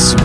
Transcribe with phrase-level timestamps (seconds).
[0.00, 0.16] Zurück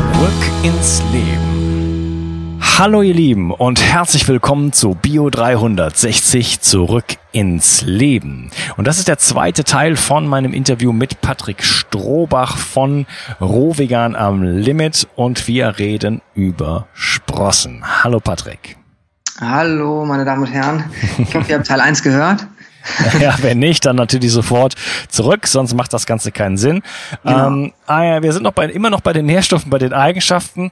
[0.63, 2.57] ins Leben.
[2.77, 8.51] Hallo ihr Lieben und herzlich willkommen zu Bio 360 Zurück ins Leben.
[8.77, 13.05] Und das ist der zweite Teil von meinem Interview mit Patrick Strohbach von
[13.41, 17.83] Rohvegan am Limit und wir reden über Sprossen.
[18.01, 18.77] Hallo Patrick.
[19.41, 20.85] Hallo meine Damen und Herren.
[21.17, 22.47] Ich hoffe, ihr habt Teil 1 gehört.
[23.19, 24.75] ja, wenn nicht, dann natürlich sofort
[25.09, 26.81] zurück, sonst macht das Ganze keinen Sinn.
[27.23, 27.47] Genau.
[27.47, 30.71] Ähm, ah ja, wir sind noch bei, immer noch bei den Nährstoffen, bei den Eigenschaften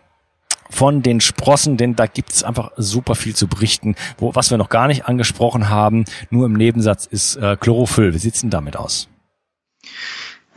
[0.70, 3.96] von den Sprossen, denn da gibt es einfach super viel zu berichten.
[4.18, 8.14] Wo, was wir noch gar nicht angesprochen haben, nur im Nebensatz ist äh, Chlorophyll.
[8.14, 9.08] Wie sieht's denn damit aus?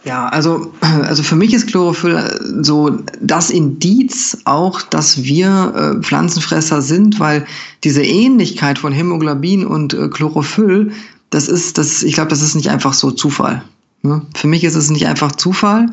[0.05, 6.81] Ja, also, also für mich ist Chlorophyll so das Indiz auch, dass wir äh, Pflanzenfresser
[6.81, 7.45] sind, weil
[7.85, 10.93] diese Ähnlichkeit von Hämoglobin und äh, Chlorophyll
[11.37, 13.63] das ist, das, ich glaube, das ist nicht einfach so Zufall.
[14.01, 14.23] Ne?
[14.35, 15.93] Für mich ist es nicht einfach Zufall.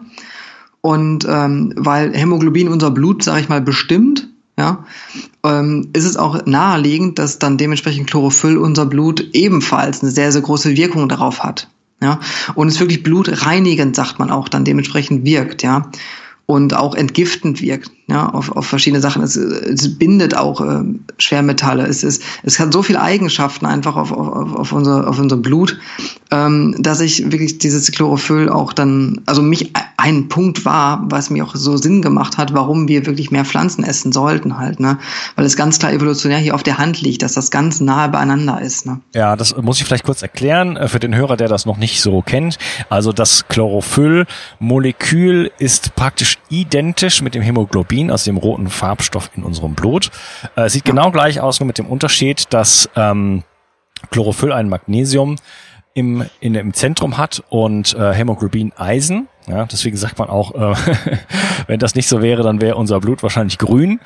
[0.80, 4.86] Und ähm, weil Hämoglobin unser Blut, sage ich mal, bestimmt, ja,
[5.44, 10.42] ähm, ist es auch naheliegend, dass dann dementsprechend Chlorophyll unser Blut ebenfalls eine sehr, sehr
[10.42, 11.68] große Wirkung darauf hat.
[12.02, 12.22] Ja,
[12.56, 15.90] und es wirklich blutreinigend, sagt man auch, dann dementsprechend wirkt, ja
[16.46, 19.24] und auch entgiftend wirkt ja, auf, auf verschiedene Sachen.
[19.24, 20.84] Es, es bindet auch äh,
[21.18, 21.88] Schwermetalle.
[21.88, 25.80] Es, ist, es hat so viele Eigenschaften einfach auf, auf, auf, unser, auf unser Blut,
[26.32, 29.72] ähm, dass ich wirklich dieses Chlorophyll auch dann, also mich
[30.04, 33.86] ein Punkt war, was mir auch so Sinn gemacht hat, warum wir wirklich mehr Pflanzen
[33.86, 34.98] essen sollten halt, ne?
[35.38, 38.60] Weil es ganz klar evolutionär hier auf der Hand liegt, dass das ganz nahe beieinander
[38.60, 38.86] ist.
[38.86, 39.00] Ne?
[39.14, 42.02] Ja, das muss ich vielleicht kurz erklären äh, für den Hörer, der das noch nicht
[42.02, 42.58] so kennt.
[42.90, 49.74] Also das Chlorophyll-Molekül ist praktisch identisch mit dem Hämoglobin, also dem roten Farbstoff in unserem
[49.74, 50.12] Blut.
[50.58, 50.94] Äh, sieht ja.
[50.94, 53.44] genau gleich aus, nur mit dem Unterschied, dass ähm,
[54.12, 55.38] Chlorophyll ein Magnesium
[55.94, 59.30] im, in, im Zentrum hat und äh, Hämoglobin Eisen.
[59.48, 60.76] Ja, deswegen sagt man auch, äh,
[61.68, 64.00] wenn das nicht so wäre, dann wäre unser Blut wahrscheinlich grün.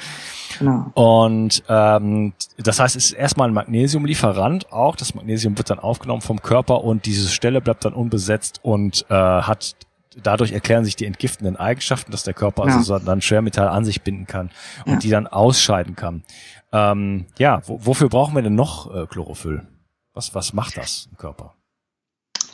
[0.59, 0.91] Genau.
[0.93, 4.95] Und ähm, das heißt, es ist erstmal ein Magnesiumlieferant auch.
[4.95, 9.13] Das Magnesium wird dann aufgenommen vom Körper und diese Stelle bleibt dann unbesetzt und äh,
[9.13, 9.75] hat
[10.23, 12.77] dadurch erklären sich die entgiftenden Eigenschaften, dass der Körper ja.
[12.77, 14.49] also dann Schwermetall an sich binden kann
[14.85, 14.99] und ja.
[14.99, 16.23] die dann ausscheiden kann.
[16.71, 19.67] Ähm, ja, wofür brauchen wir denn noch äh, Chlorophyll?
[20.13, 21.56] Was, was macht das im Körper?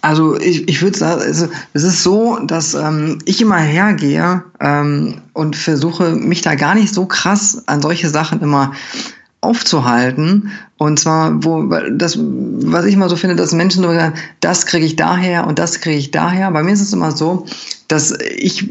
[0.04, 5.22] Also ich, ich würde sagen, also es ist so, dass ähm, ich immer hergehe ähm,
[5.32, 8.74] und versuche, mich da gar nicht so krass an solche Sachen immer
[9.40, 10.52] aufzuhalten.
[10.78, 14.86] Und zwar, wo das, was ich immer so finde, dass Menschen so sagen, das kriege
[14.86, 16.52] ich daher und das kriege ich daher.
[16.52, 17.46] Bei mir ist es immer so,
[17.88, 18.70] dass ich,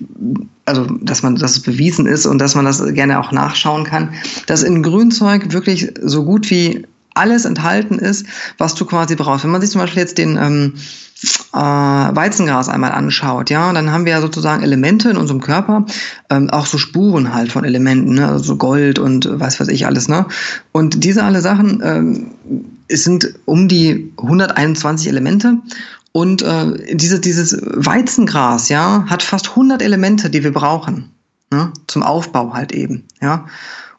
[0.66, 4.12] also dass man, dass es bewiesen ist und dass man das gerne auch nachschauen kann,
[4.48, 8.26] dass in Grünzeug wirklich so gut wie alles enthalten ist,
[8.58, 9.44] was du quasi brauchst.
[9.44, 10.74] Wenn man sich zum Beispiel jetzt den ähm,
[11.52, 15.86] äh, Weizengras einmal anschaut, ja, dann haben wir ja sozusagen Elemente in unserem Körper,
[16.30, 18.28] ähm, auch so Spuren halt von Elementen, ne?
[18.28, 20.26] also so Gold und was weiß ich alles, ne?
[20.72, 22.30] Und diese alle Sachen, ähm,
[22.88, 25.58] es sind um die 121 Elemente
[26.12, 31.10] und äh, diese, dieses Weizengras, ja, hat fast 100 Elemente, die wir brauchen,
[31.50, 31.72] ne?
[31.86, 33.46] zum Aufbau halt eben, ja.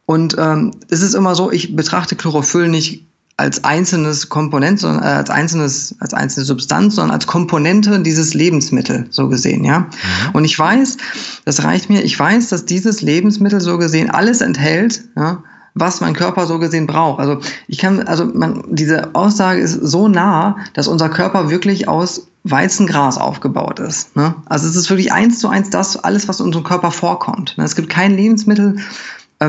[0.06, 3.06] Und ähm, es ist immer so, ich betrachte Chlorophyll nicht
[3.38, 9.08] als einzelnes Komponent, sondern äh, als einzelnes, als einzelne Substanz, sondern als Komponente dieses Lebensmittel,
[9.10, 9.80] so gesehen, ja.
[9.80, 9.88] Mhm.
[10.34, 10.98] Und ich weiß,
[11.46, 15.44] das reicht mir, ich weiß, dass dieses Lebensmittel so gesehen alles enthält, ja,
[15.76, 17.20] was mein Körper so gesehen braucht.
[17.20, 22.28] Also ich kann, also man, diese Aussage ist so nah, dass unser Körper wirklich aus
[22.44, 24.16] Weizengras aufgebaut ist.
[24.16, 24.36] Ne?
[24.46, 27.56] Also es ist wirklich eins zu eins das, alles, was in unserem Körper vorkommt.
[27.57, 28.78] Es gibt kein Lebensmittel,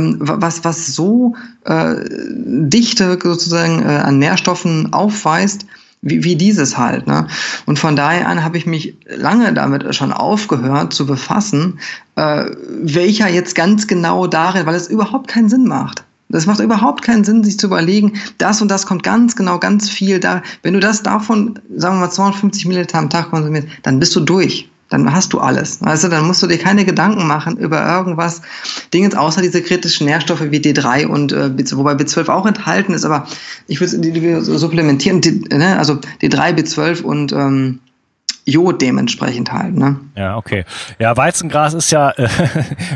[0.00, 5.66] was, was so äh, dichte sozusagen äh, an Nährstoffen aufweist,
[6.02, 7.06] wie, wie dieses halt.
[7.06, 7.26] Ne?
[7.66, 11.80] Und von daher an habe ich mich lange damit schon aufgehört zu befassen,
[12.16, 12.44] äh,
[12.82, 16.04] welcher jetzt ganz genau darin, weil es überhaupt keinen Sinn macht.
[16.28, 19.88] Das macht überhaupt keinen Sinn, sich zu überlegen, das und das kommt ganz genau, ganz
[19.88, 20.42] viel da.
[20.62, 24.20] Wenn du das davon, sagen wir mal, 250 Milliliter am Tag konsumierst, dann bist du
[24.20, 24.68] durch
[25.02, 25.82] dann hast du alles.
[25.82, 28.42] Also dann musst du dir keine Gedanken machen über irgendwas
[28.92, 33.26] Dingens, außer diese kritischen Nährstoffe wie D3 und äh, wobei B12 auch enthalten ist, aber
[33.66, 37.80] ich würde die, die supplementieren, die, ne, also D3, B12 und ähm,
[38.46, 39.98] Jod dementsprechend halt, ne?
[40.16, 40.64] Ja, okay.
[40.98, 42.28] Ja, Weizengras ist ja äh,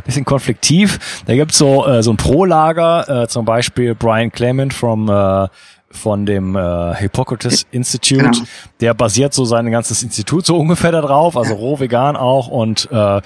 [0.04, 1.22] bisschen konfliktiv.
[1.26, 5.48] Da gibt's so äh, so ein Pro-Lager, äh, zum Beispiel Brian Clement from äh,
[5.90, 8.24] von dem äh, Hippocrates Institute.
[8.24, 8.44] Genau.
[8.80, 11.58] Der basiert so sein ganzes Institut so ungefähr darauf, also ja.
[11.58, 13.20] roh vegan auch und äh,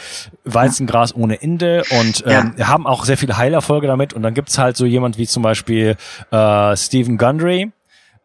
[0.45, 1.17] Weizengras ja.
[1.17, 2.69] ohne Inde und ähm, ja.
[2.69, 4.13] haben auch sehr viele Heilerfolge damit.
[4.13, 5.97] Und dann gibt's halt so jemand wie zum Beispiel
[6.31, 7.73] äh, Stephen Gundry,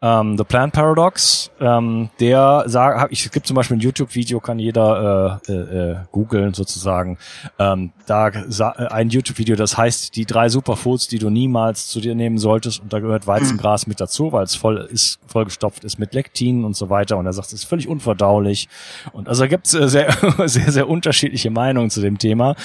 [0.01, 4.59] ähm, The Plant Paradox, ähm, der sagt, ich, es gibt zum Beispiel ein YouTube-Video, kann
[4.59, 7.17] jeder äh, äh, äh, googeln sozusagen.
[7.57, 12.13] Ähm, da äh, ein YouTube-Video, das heißt die drei Superfoods, die du niemals zu dir
[12.13, 16.13] nehmen solltest, und da gehört Weizengras mit dazu, weil es voll ist, vollgestopft ist mit
[16.13, 17.17] Lektin und so weiter.
[17.17, 18.69] Und er sagt, es ist völlig unverdaulich.
[19.13, 20.11] Und also da gibt es äh, sehr,
[20.47, 22.55] sehr, sehr unterschiedliche Meinungen zu dem Thema.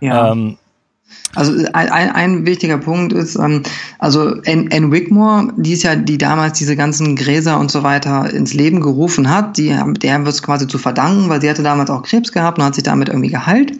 [0.00, 0.30] Ja.
[0.30, 0.58] Ähm,
[1.34, 3.62] also ein, ein wichtiger Punkt ist, ähm,
[3.98, 8.54] also Anne Wigmore, die ist ja, die damals diese ganzen Gräser und so weiter ins
[8.54, 12.02] Leben gerufen hat, die, der wird es quasi zu verdanken, weil sie hatte damals auch
[12.02, 13.72] Krebs gehabt und hat sich damit irgendwie geheilt.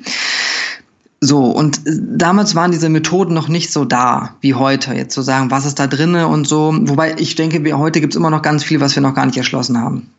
[1.21, 5.51] So, und damals waren diese Methoden noch nicht so da wie heute, jetzt zu sagen,
[5.51, 6.75] was ist da drinne und so.
[6.83, 9.25] Wobei ich denke, wir, heute gibt es immer noch ganz viel, was wir noch gar
[9.25, 10.11] nicht erschlossen haben.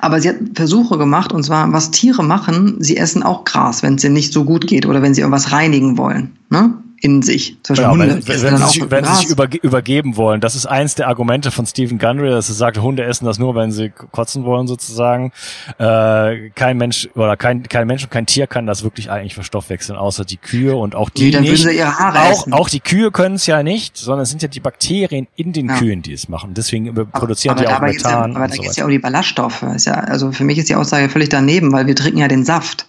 [0.00, 3.96] Aber sie hat Versuche gemacht, und zwar, was Tiere machen, sie essen auch Gras, wenn
[3.96, 6.32] es ihnen nicht so gut geht oder wenn sie irgendwas reinigen wollen.
[6.50, 6.74] Ne?
[7.04, 7.58] In sich.
[7.62, 8.26] Zum Beispiel genau, Hunde.
[8.26, 11.50] Wenn, wenn, sie sich, wenn sie sich überge übergeben wollen, das ist eins der Argumente
[11.50, 15.30] von Stephen Gundry, dass er sagt, Hunde essen das nur, wenn sie kotzen wollen sozusagen.
[15.78, 19.98] Äh, kein Mensch oder kein, kein Mensch und kein Tier kann das wirklich eigentlich verstoffwechseln,
[19.98, 21.50] außer die Kühe und auch die nee, dann nicht.
[21.50, 22.52] Würden sie ihre Haare auch, essen.
[22.54, 25.68] auch die Kühe können es ja nicht, sondern es sind ja die Bakterien in den
[25.68, 25.76] ja.
[25.76, 26.54] Kühen, die es machen.
[26.54, 28.32] Deswegen produzieren aber, die auch Methan.
[28.32, 29.62] Ja, aber da geht es ja um die Ballaststoffe.
[29.74, 32.46] Ist ja, also für mich ist die Aussage völlig daneben, weil wir trinken ja den
[32.46, 32.86] Saft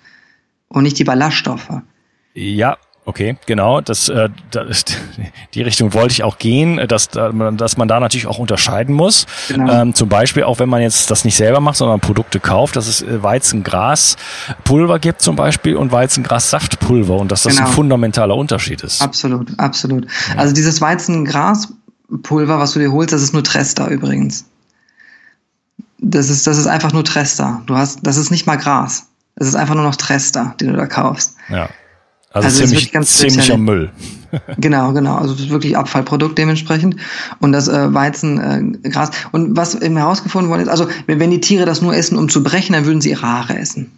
[0.70, 1.82] und nicht die Ballaststoffe.
[2.34, 3.82] Ja, Okay, genau.
[3.82, 4.86] Das, äh, das,
[5.54, 9.28] die Richtung wollte ich auch gehen, dass, dass man da natürlich auch unterscheiden muss.
[9.48, 9.72] Genau.
[9.72, 12.88] Ähm, zum Beispiel auch, wenn man jetzt das nicht selber macht, sondern Produkte kauft, dass
[12.88, 17.68] es äh, Weizengraspulver gibt zum Beispiel und Weizengrassaftpulver und dass das genau.
[17.68, 19.04] ein fundamentaler Unterschied ist.
[19.04, 20.06] Absolut, absolut.
[20.06, 20.38] Ja.
[20.38, 24.46] Also dieses Weizengraspulver, was du dir holst, das ist nur Trester übrigens.
[26.00, 27.62] Das ist, das ist einfach nur Trester.
[27.68, 29.08] Du hast, das ist nicht mal Gras.
[29.36, 31.36] Das ist einfach nur noch Trester, den du da kaufst.
[31.50, 31.70] Ja.
[32.36, 33.92] Also, also ziemlich, ziemlicher Müll.
[34.58, 35.16] genau, genau.
[35.16, 36.98] Also das ist wirklich Abfallprodukt dementsprechend.
[37.40, 39.10] Und das äh, Weizengras.
[39.10, 42.30] Äh, und was eben herausgefunden worden ist, also wenn die Tiere das nur essen, um
[42.30, 43.92] zu brechen, dann würden sie ihre Haare essen.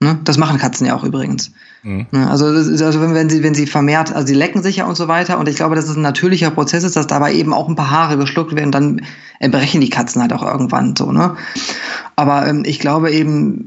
[0.00, 0.18] Ne?
[0.24, 1.52] Das machen Katzen ja auch übrigens.
[1.82, 2.06] Mhm.
[2.12, 2.30] Ne?
[2.30, 5.38] Also, also wenn, sie, wenn sie vermehrt, also sie lecken sich ja und so weiter.
[5.38, 7.90] Und ich glaube, dass es ein natürlicher Prozess ist, dass dabei eben auch ein paar
[7.90, 8.70] Haare geschluckt werden.
[8.70, 9.02] Dann
[9.40, 11.10] erbrechen die Katzen halt auch irgendwann so.
[11.10, 11.34] Ne?
[12.14, 13.64] Aber ähm, ich glaube eben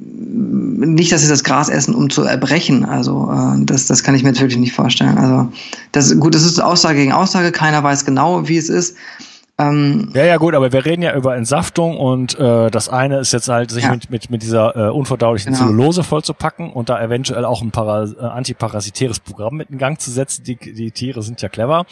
[0.96, 2.86] nicht, dass sie das Gras essen, um zu erbrechen.
[2.86, 5.18] Also äh, das, das kann ich mir natürlich nicht vorstellen.
[5.18, 5.52] Also
[5.92, 7.52] das gut, das ist Aussage gegen Aussage.
[7.52, 8.96] Keiner weiß genau, wie es ist.
[9.58, 13.32] Ähm, ja, ja, gut, aber wir reden ja über Entsaftung und äh, das eine ist
[13.32, 13.92] jetzt halt, sich ja.
[13.92, 15.68] mit, mit, mit dieser äh, unverdaulichen genau.
[15.68, 20.12] Zellulose vollzupacken und da eventuell auch ein Para äh, antiparasitäres Programm mit in Gang zu
[20.12, 20.44] setzen.
[20.44, 21.86] Die, die Tiere sind ja clever.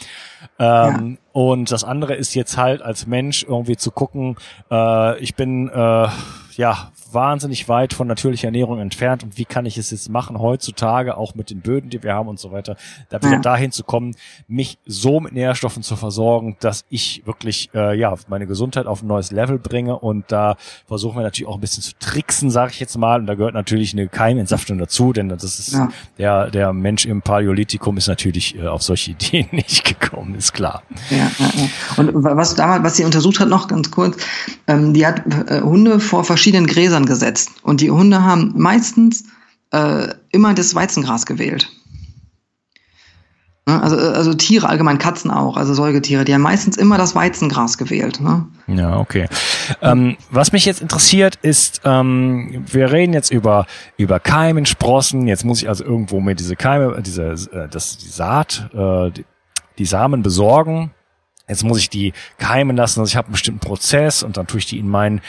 [0.58, 1.18] Ähm, ja.
[1.32, 4.36] Und das andere ist jetzt halt als Mensch irgendwie zu gucken,
[4.70, 6.08] äh, ich bin äh,
[6.56, 11.16] ja wahnsinnig weit von natürlicher Ernährung entfernt und wie kann ich es jetzt machen heutzutage,
[11.16, 12.76] auch mit den Böden, die wir haben und so weiter,
[13.08, 13.40] da wieder ja.
[13.40, 14.14] dahin zu kommen,
[14.48, 19.06] mich so mit Nährstoffen zu versorgen, dass ich wirklich äh, ja meine Gesundheit auf ein
[19.06, 20.56] neues Level bringe und da
[20.86, 23.54] versuchen wir natürlich auch ein bisschen zu tricksen, sage ich jetzt mal und da gehört
[23.54, 25.88] natürlich eine Keimentsaftung dazu, denn das ist ja.
[26.18, 30.82] der der Mensch im Paläolithikum ist natürlich äh, auf solche Ideen nicht gekommen, ist klar.
[31.10, 31.68] Ja, ja, ja.
[31.96, 34.16] Und was damals, was sie untersucht hat, noch ganz kurz,
[34.66, 37.50] ähm, die hat äh, Hunde vor verschiedenen Gräsern Feldern gesetzt.
[37.62, 39.24] Und die Hunde haben meistens
[39.72, 41.70] äh, immer das Weizengras gewählt.
[43.66, 43.82] Ne?
[43.82, 48.20] Also, also Tiere, allgemein Katzen auch, also Säugetiere, die haben meistens immer das Weizengras gewählt.
[48.20, 48.46] Ne?
[48.66, 49.26] Ja, okay.
[49.80, 55.44] Ähm, was mich jetzt interessiert ist, ähm, wir reden jetzt über, über Keimen, Sprossen, jetzt
[55.44, 59.24] muss ich also irgendwo mir diese Keime, diese, äh, das, die Saat, äh, die,
[59.78, 60.90] die Samen besorgen.
[61.46, 64.60] Jetzt muss ich die keimen lassen, also ich habe einen bestimmten Prozess und dann tue
[64.60, 65.20] ich die in meinen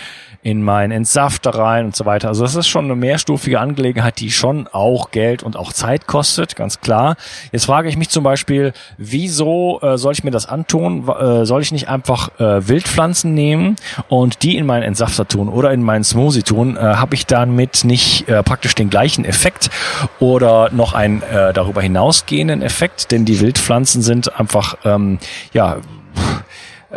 [0.46, 2.28] in meinen Entsafter rein und so weiter.
[2.28, 6.56] Also das ist schon eine mehrstufige Angelegenheit, die schon auch Geld und auch Zeit kostet,
[6.56, 7.16] ganz klar.
[7.52, 11.10] Jetzt frage ich mich zum Beispiel, wieso äh, soll ich mir das antun?
[11.10, 13.76] Äh, soll ich nicht einfach äh, Wildpflanzen nehmen
[14.08, 16.78] und die in meinen Entsafter tun oder in meinen Smoothie tun?
[16.78, 19.72] Äh, Habe ich damit nicht äh, praktisch den gleichen Effekt
[20.20, 23.10] oder noch einen äh, darüber hinausgehenden Effekt?
[23.10, 25.18] Denn die Wildpflanzen sind einfach, ähm,
[25.54, 25.78] ja,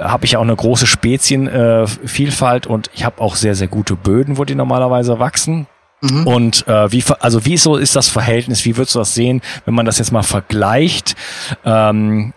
[0.01, 4.39] habe ich auch eine große Spezienvielfalt äh, und ich habe auch sehr, sehr gute Böden,
[4.39, 5.67] wo die normalerweise wachsen.
[6.01, 6.27] Mhm.
[6.27, 8.65] Und äh, wie also wie so ist das Verhältnis?
[8.65, 11.17] Wie würdest du das sehen, wenn man das jetzt mal vergleicht?
[11.65, 12.33] Ähm,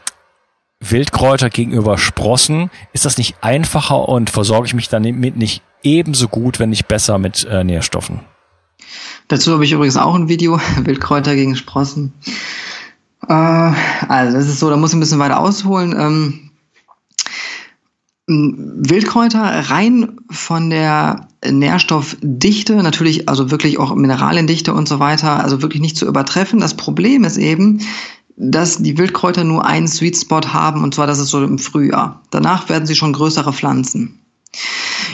[0.82, 6.60] Wildkräuter gegenüber Sprossen, ist das nicht einfacher und versorge ich mich damit nicht ebenso gut,
[6.60, 8.22] wenn nicht besser mit äh, Nährstoffen.
[9.28, 12.14] Dazu habe ich übrigens auch ein Video, Wildkräuter gegen Sprossen.
[13.28, 15.96] Äh, also das ist so, da muss ich ein bisschen weiter ausholen.
[15.98, 16.51] Ähm,
[18.28, 25.82] Wildkräuter rein von der Nährstoffdichte, natürlich also wirklich auch Mineraliendichte und so weiter, also wirklich
[25.82, 26.60] nicht zu übertreffen.
[26.60, 27.82] Das Problem ist eben,
[28.38, 32.22] dass die Wildkräuter nur einen Sweet Spot haben und zwar das ist so im Frühjahr.
[32.30, 34.21] Danach werden sie schon größere Pflanzen.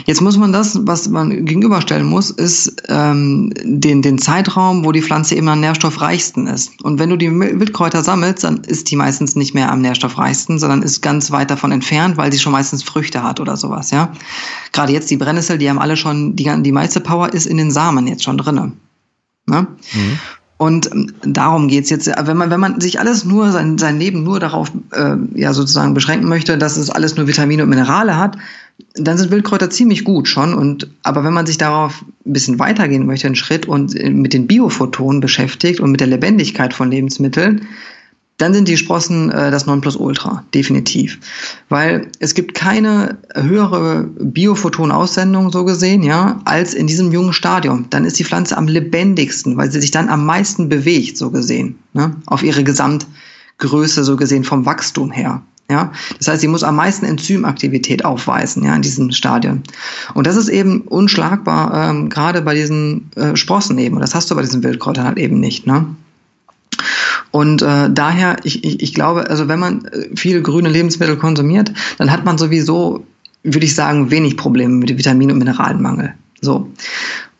[0.06, 5.02] Jetzt muss man das, was man gegenüberstellen muss, ist ähm, den, den Zeitraum, wo die
[5.02, 6.82] Pflanze immer am nährstoffreichsten ist.
[6.82, 10.82] Und wenn du die Wildkräuter sammelst, dann ist die meistens nicht mehr am nährstoffreichsten, sondern
[10.82, 14.12] ist ganz weit davon entfernt, weil sie schon meistens Früchte hat oder sowas, ja.
[14.72, 17.70] Gerade jetzt die Brennnessel, die haben alle schon, die, die meiste Power ist in den
[17.70, 18.72] Samen jetzt schon drinne.
[19.46, 19.66] Ne?
[19.92, 20.18] Mhm.
[20.58, 22.08] Und ähm, darum geht's jetzt.
[22.08, 25.94] Wenn man, wenn man sich alles nur, sein, sein Leben nur darauf äh, ja sozusagen
[25.94, 28.36] beschränken möchte, dass es alles nur Vitamine und Minerale hat,
[28.94, 30.54] dann sind Wildkräuter ziemlich gut schon.
[30.54, 34.32] Und aber wenn man sich darauf ein bisschen weitergehen möchte, einen Schritt und äh, mit
[34.32, 37.62] den Biophotonen beschäftigt und mit der Lebendigkeit von Lebensmitteln,
[38.38, 41.18] dann sind die Sprossen äh, das Nonplusultra, definitiv.
[41.68, 47.86] Weil es gibt keine höhere Biophotonaussendung, so gesehen, ja, als in diesem jungen Stadium.
[47.90, 51.78] Dann ist die Pflanze am lebendigsten, weil sie sich dann am meisten bewegt, so gesehen,
[51.92, 55.42] ne, auf ihre Gesamtgröße, so gesehen, vom Wachstum her.
[55.70, 59.64] Ja, das heißt, sie muss am meisten Enzymaktivität aufweisen, ja, in diesem Stadium.
[60.14, 63.96] Und das ist eben unschlagbar, ähm, gerade bei diesen äh, Sprossen eben.
[63.96, 65.84] Und das hast du bei diesen Wildkräutern halt eben nicht, ne?
[67.30, 71.72] Und äh, daher, ich, ich, ich glaube, also wenn man äh, viele grüne Lebensmittel konsumiert,
[71.98, 73.04] dann hat man sowieso,
[73.42, 76.14] würde ich sagen, wenig Probleme mit Vitamin- und Mineralmangel.
[76.40, 76.68] So.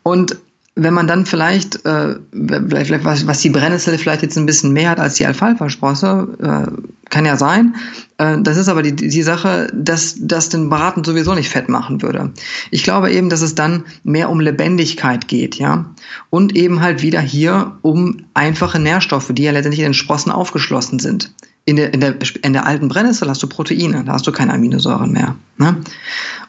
[0.03, 0.37] Und
[0.83, 4.91] wenn man dann vielleicht, äh, vielleicht was, was die Brennnessel vielleicht jetzt ein bisschen mehr
[4.91, 7.75] hat als die Alfalfa-Sprosse, äh, kann ja sein.
[8.17, 12.01] Äh, das ist aber die, die Sache, dass das den Braten sowieso nicht fett machen
[12.01, 12.31] würde.
[12.71, 15.85] Ich glaube eben, dass es dann mehr um Lebendigkeit geht, ja.
[16.29, 20.99] Und eben halt wieder hier um einfache Nährstoffe, die ja letztendlich in den Sprossen aufgeschlossen
[20.99, 21.33] sind.
[21.65, 24.53] In der, in der, in der alten Brennnessel hast du Proteine, da hast du keine
[24.53, 25.35] Aminosäuren mehr.
[25.57, 25.77] Ne?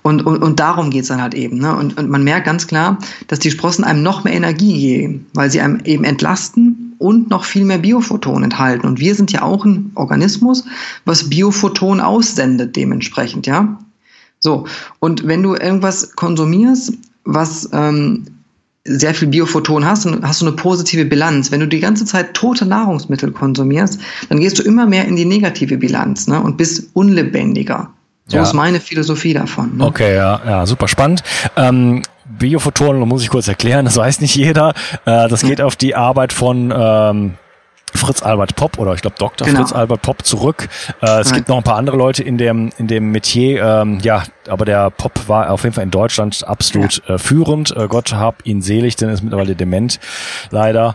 [0.02, 1.59] Und, und, und darum geht's dann halt eben.
[1.59, 1.76] Ne?
[1.76, 5.50] Und, und man merkt ganz klar, dass die Sprossen einem noch mehr Energie geben, weil
[5.50, 8.87] sie einem eben entlasten und noch viel mehr Biophoton enthalten.
[8.87, 10.64] Und wir sind ja auch ein Organismus,
[11.05, 13.79] was Biophoton aussendet dementsprechend, ja.
[14.38, 14.67] So,
[15.00, 18.25] und wenn du irgendwas konsumierst, was ähm,
[18.84, 21.52] sehr viel Biophoton hast, dann hast du eine positive Bilanz.
[21.52, 25.26] Wenn du die ganze Zeit tote Nahrungsmittel konsumierst, dann gehst du immer mehr in die
[25.26, 27.90] negative Bilanz ne, und bist unlebendiger.
[28.26, 28.42] So ja.
[28.42, 29.76] ist meine Philosophie davon.
[29.76, 29.84] Ne?
[29.84, 31.22] Okay, ja, ja, super spannend.
[31.56, 32.02] Ähm,
[32.38, 34.72] Biophotonen, muss ich kurz erklären, das weiß nicht jeder.
[35.04, 37.32] Äh, das geht auf die Arbeit von ähm,
[37.94, 39.47] Fritz Albert Popp oder ich glaube Dr.
[39.47, 39.61] Genau.
[39.61, 40.68] Fritz Albert Popp zurück.
[41.00, 41.38] Äh, es Nein.
[41.38, 43.62] gibt noch ein paar andere Leute in dem in dem Metier.
[43.62, 47.14] Ähm, ja, aber der Pop war auf jeden Fall in Deutschland absolut ja.
[47.14, 47.76] äh, führend.
[47.76, 50.00] Äh, Gott hab ihn selig, denn er ist mittlerweile dement,
[50.50, 50.94] leider.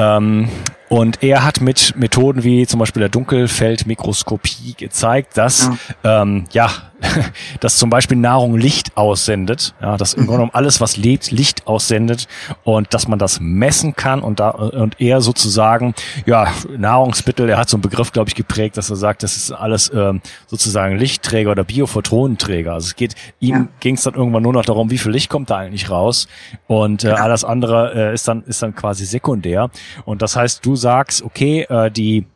[0.00, 0.48] Ähm,
[0.88, 5.70] und er hat mit Methoden wie zum Beispiel der Dunkelfeldmikroskopie gezeigt, dass
[6.02, 6.68] ja, ähm, ja
[7.60, 10.26] dass zum Beispiel Nahrung Licht aussendet, ja, dass im mhm.
[10.26, 12.28] Grunde genommen alles, was lebt, Licht aussendet
[12.64, 15.94] und dass man das messen kann und da und er sozusagen
[16.26, 19.52] ja Nahrungsmittel, er hat so einen Begriff, glaube ich, geprägt, dass er sagt, das ist
[19.52, 22.72] alles ähm, sozusagen Lichtträger oder Biophotronenträger.
[22.74, 23.68] Also es geht ihm ja.
[23.80, 26.28] ging es dann irgendwann nur noch darum, wie viel Licht kommt da eigentlich raus
[26.66, 29.70] und äh, alles andere äh, ist dann ist dann quasi sekundär
[30.04, 32.26] und das heißt, du sagst, okay, äh, die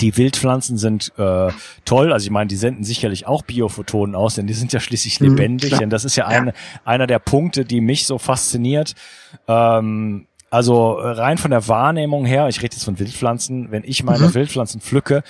[0.00, 1.48] die Wildpflanzen sind äh,
[1.84, 5.20] toll, also ich meine, die senden sicherlich auch Biophotonen aus, denn die sind ja schließlich
[5.20, 5.80] mhm, lebendig, klar.
[5.80, 6.38] denn das ist ja, ja.
[6.38, 6.52] Ein,
[6.84, 8.94] einer der Punkte, die mich so fasziniert.
[9.48, 14.28] Ähm, also rein von der Wahrnehmung her, ich rede jetzt von Wildpflanzen, wenn ich meine
[14.28, 14.34] mhm.
[14.34, 15.22] Wildpflanzen pflücke,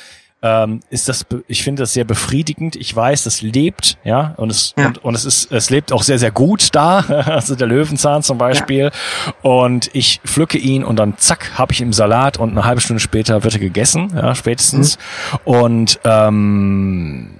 [0.42, 2.76] ähm, ist das, ich finde das sehr befriedigend.
[2.76, 4.86] Ich weiß, das lebt, ja, und es, ja.
[4.86, 8.38] Und, und es ist, es lebt auch sehr, sehr gut da, also der Löwenzahn zum
[8.38, 8.90] Beispiel.
[8.92, 9.32] Ja.
[9.42, 13.00] Und ich pflücke ihn und dann zack, habe ich im Salat und eine halbe Stunde
[13.00, 14.98] später wird er gegessen, ja, spätestens.
[15.44, 15.52] Mhm.
[15.52, 17.39] Und ähm,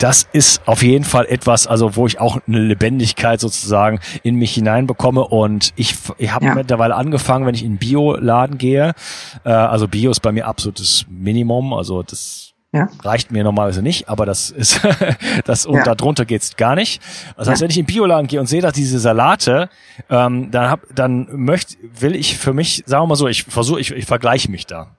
[0.00, 4.54] das ist auf jeden Fall etwas, also wo ich auch eine Lebendigkeit sozusagen in mich
[4.54, 6.54] hineinbekomme und ich, ich habe ja.
[6.54, 8.94] mittlerweile angefangen, wenn ich in Bio-Laden gehe,
[9.44, 12.88] äh, also Bio ist bei mir absolutes Minimum, also das ja.
[13.02, 14.80] reicht mir normalerweise nicht, aber das ist
[15.44, 15.94] das und ja.
[15.94, 17.02] darunter geht's gar nicht.
[17.36, 19.68] Das heißt, wenn ich in Bioladen gehe und sehe, dass diese Salate,
[20.08, 23.80] ähm, dann hab, dann möchte, will ich für mich, sagen wir mal so, ich versuche,
[23.80, 24.96] ich, ich vergleiche mich da.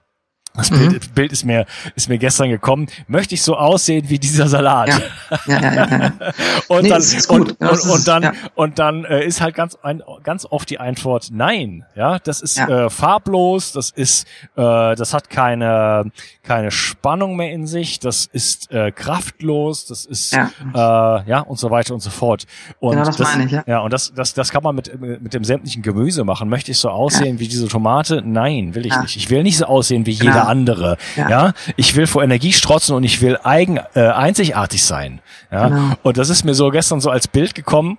[0.54, 1.14] Das Bild, mhm.
[1.14, 1.64] Bild ist mir
[1.96, 2.86] ist mir gestern gekommen.
[3.06, 4.88] Möchte ich so aussehen wie dieser Salat?
[4.88, 5.00] Ja,
[5.46, 5.72] ja, ja.
[5.72, 6.12] ja, ja.
[6.68, 8.32] und, nee, dann, und, und, dann ja.
[8.54, 11.86] und dann äh, ist halt ganz ein, ganz oft die Antwort Nein.
[11.94, 13.72] Ja, das ist äh, farblos.
[13.72, 17.98] Das ist äh, das hat keine keine Spannung mehr in sich.
[17.98, 19.86] Das ist äh, kraftlos.
[19.86, 20.50] Das ist ja.
[20.74, 22.44] Äh, ja und so weiter und so fort.
[22.78, 23.52] Und genau, das, das meine ich.
[23.52, 23.64] Ja.
[23.66, 26.50] ja, und das das das kann man mit mit dem sämtlichen Gemüse machen.
[26.50, 28.22] Möchte ich so aussehen wie diese Tomate?
[28.22, 29.16] Nein, will ich nicht.
[29.16, 30.96] Ich will nicht so aussehen wie jeder andere.
[31.16, 31.30] Ja.
[31.30, 31.52] ja.
[31.76, 35.20] ich will vor Energie strotzen und ich will eigen, äh, einzigartig sein.
[35.50, 35.94] Ja, genau.
[36.02, 37.98] und das ist mir so gestern so als Bild gekommen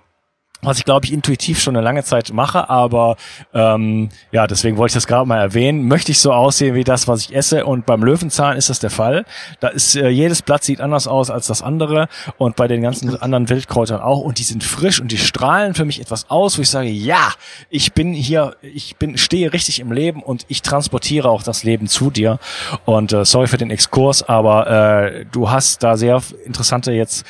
[0.64, 3.16] was ich glaube ich intuitiv schon eine lange Zeit mache, aber
[3.52, 5.86] ähm, ja, deswegen wollte ich das gerade mal erwähnen.
[5.86, 8.90] Möchte ich so aussehen wie das, was ich esse und beim Löwenzahn ist das der
[8.90, 9.24] Fall.
[9.60, 13.20] Da ist äh, jedes Blatt sieht anders aus als das andere und bei den ganzen
[13.20, 16.62] anderen Wildkräutern auch und die sind frisch und die strahlen für mich etwas aus, wo
[16.62, 17.32] ich sage, ja,
[17.70, 21.86] ich bin hier, ich bin stehe richtig im Leben und ich transportiere auch das Leben
[21.88, 22.38] zu dir
[22.84, 27.24] und äh, sorry für den Exkurs, aber äh, du hast da sehr interessante jetzt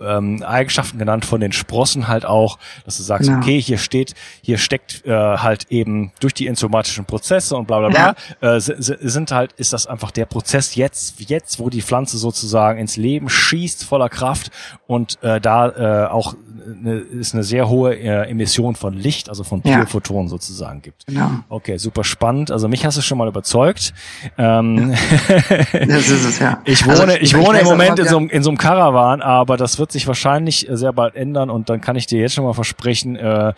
[0.00, 3.40] ähm, Eigenschaften genannt von den Sprossen halt auch, dass du sagst, genau.
[3.40, 7.88] okay, hier steht, hier steckt äh, halt eben durch die enzymatischen Prozesse und bla bla
[7.88, 8.56] bla, ja.
[8.56, 12.96] äh, sind halt, ist das einfach der Prozess jetzt, jetzt, wo die Pflanze sozusagen ins
[12.96, 14.50] Leben schießt voller Kraft
[14.86, 19.44] und äh, da äh, auch eine, ist eine sehr hohe äh, Emission von Licht, also
[19.44, 20.30] von Biophotonen ja.
[20.30, 21.06] sozusagen gibt.
[21.06, 21.30] Genau.
[21.48, 22.50] Okay, super spannend.
[22.50, 23.94] Also mich hast du schon mal überzeugt.
[24.36, 25.38] Ähm, ja.
[25.86, 26.60] das ist es, ja.
[26.64, 29.56] Ich wohne, also ich, ich wohne im Moment in so, in so einem Caravan, aber
[29.56, 32.54] das wird sich wahrscheinlich sehr bald ändern und dann kann ich dir jetzt schon mal
[32.54, 33.54] versprechen, äh, äh,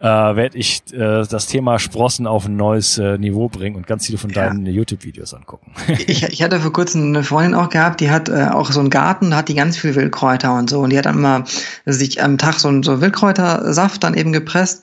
[0.00, 4.18] werde ich äh, das Thema Sprossen auf ein neues äh, Niveau bringen und ganz viele
[4.18, 5.72] von deinen YouTube-Videos angucken.
[6.06, 8.90] ich, ich hatte vor kurzem eine Freundin auch gehabt, die hat äh, auch so einen
[8.90, 11.44] Garten, hat die ganz viel Wildkräuter und so und die hat dann immer
[11.86, 14.82] sich am Tag so, so Wildkräutersaft dann eben gepresst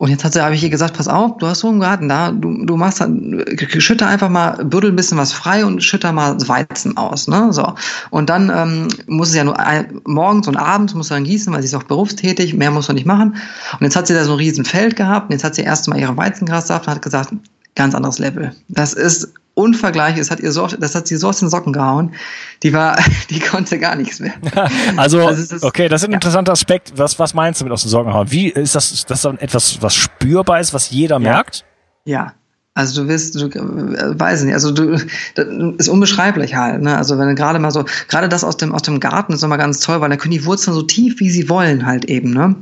[0.00, 2.08] und jetzt hat sie, habe ich ihr gesagt, pass auf, du hast so einen Garten
[2.08, 6.10] da, du, du machst dann, schütte einfach mal, bürdel ein bisschen was frei und schütte
[6.10, 7.74] mal Weizen aus, ne, so.
[8.08, 11.60] Und dann ähm, muss es ja nur ein, morgens und abends muss dann gießen, weil
[11.60, 13.36] sie ist auch berufstätig, mehr muss man nicht machen.
[13.78, 15.86] Und jetzt hat sie da so ein riesen Feld gehabt und jetzt hat sie erst
[15.86, 17.34] mal ihre Weizengrassaft und hat gesagt,
[17.74, 18.54] ganz anderes Level.
[18.68, 20.20] Das ist unvergleichlich.
[20.20, 22.14] Das hat ihr so, das hat sie so aus den Socken gehauen.
[22.62, 22.98] Die war,
[23.30, 24.34] die konnte gar nichts mehr.
[24.96, 26.92] also, also ist, okay, das ist ein interessanter Aspekt.
[26.96, 28.30] Was, was meinst du mit aus den Socken hauen?
[28.30, 31.20] Wie ist das, ist das dann etwas, was spürbar ist, was jeder ja.
[31.20, 31.64] merkt?
[32.04, 32.34] Ja.
[32.74, 34.92] Also du wirst, du äh, weiß nicht, also du
[35.34, 35.46] das
[35.78, 36.96] ist unbeschreiblich halt, ne?
[36.96, 39.58] Also wenn du gerade mal so, gerade das aus dem aus dem Garten ist immer
[39.58, 42.54] ganz toll, weil da können die Wurzeln so tief wie sie wollen halt eben, ne?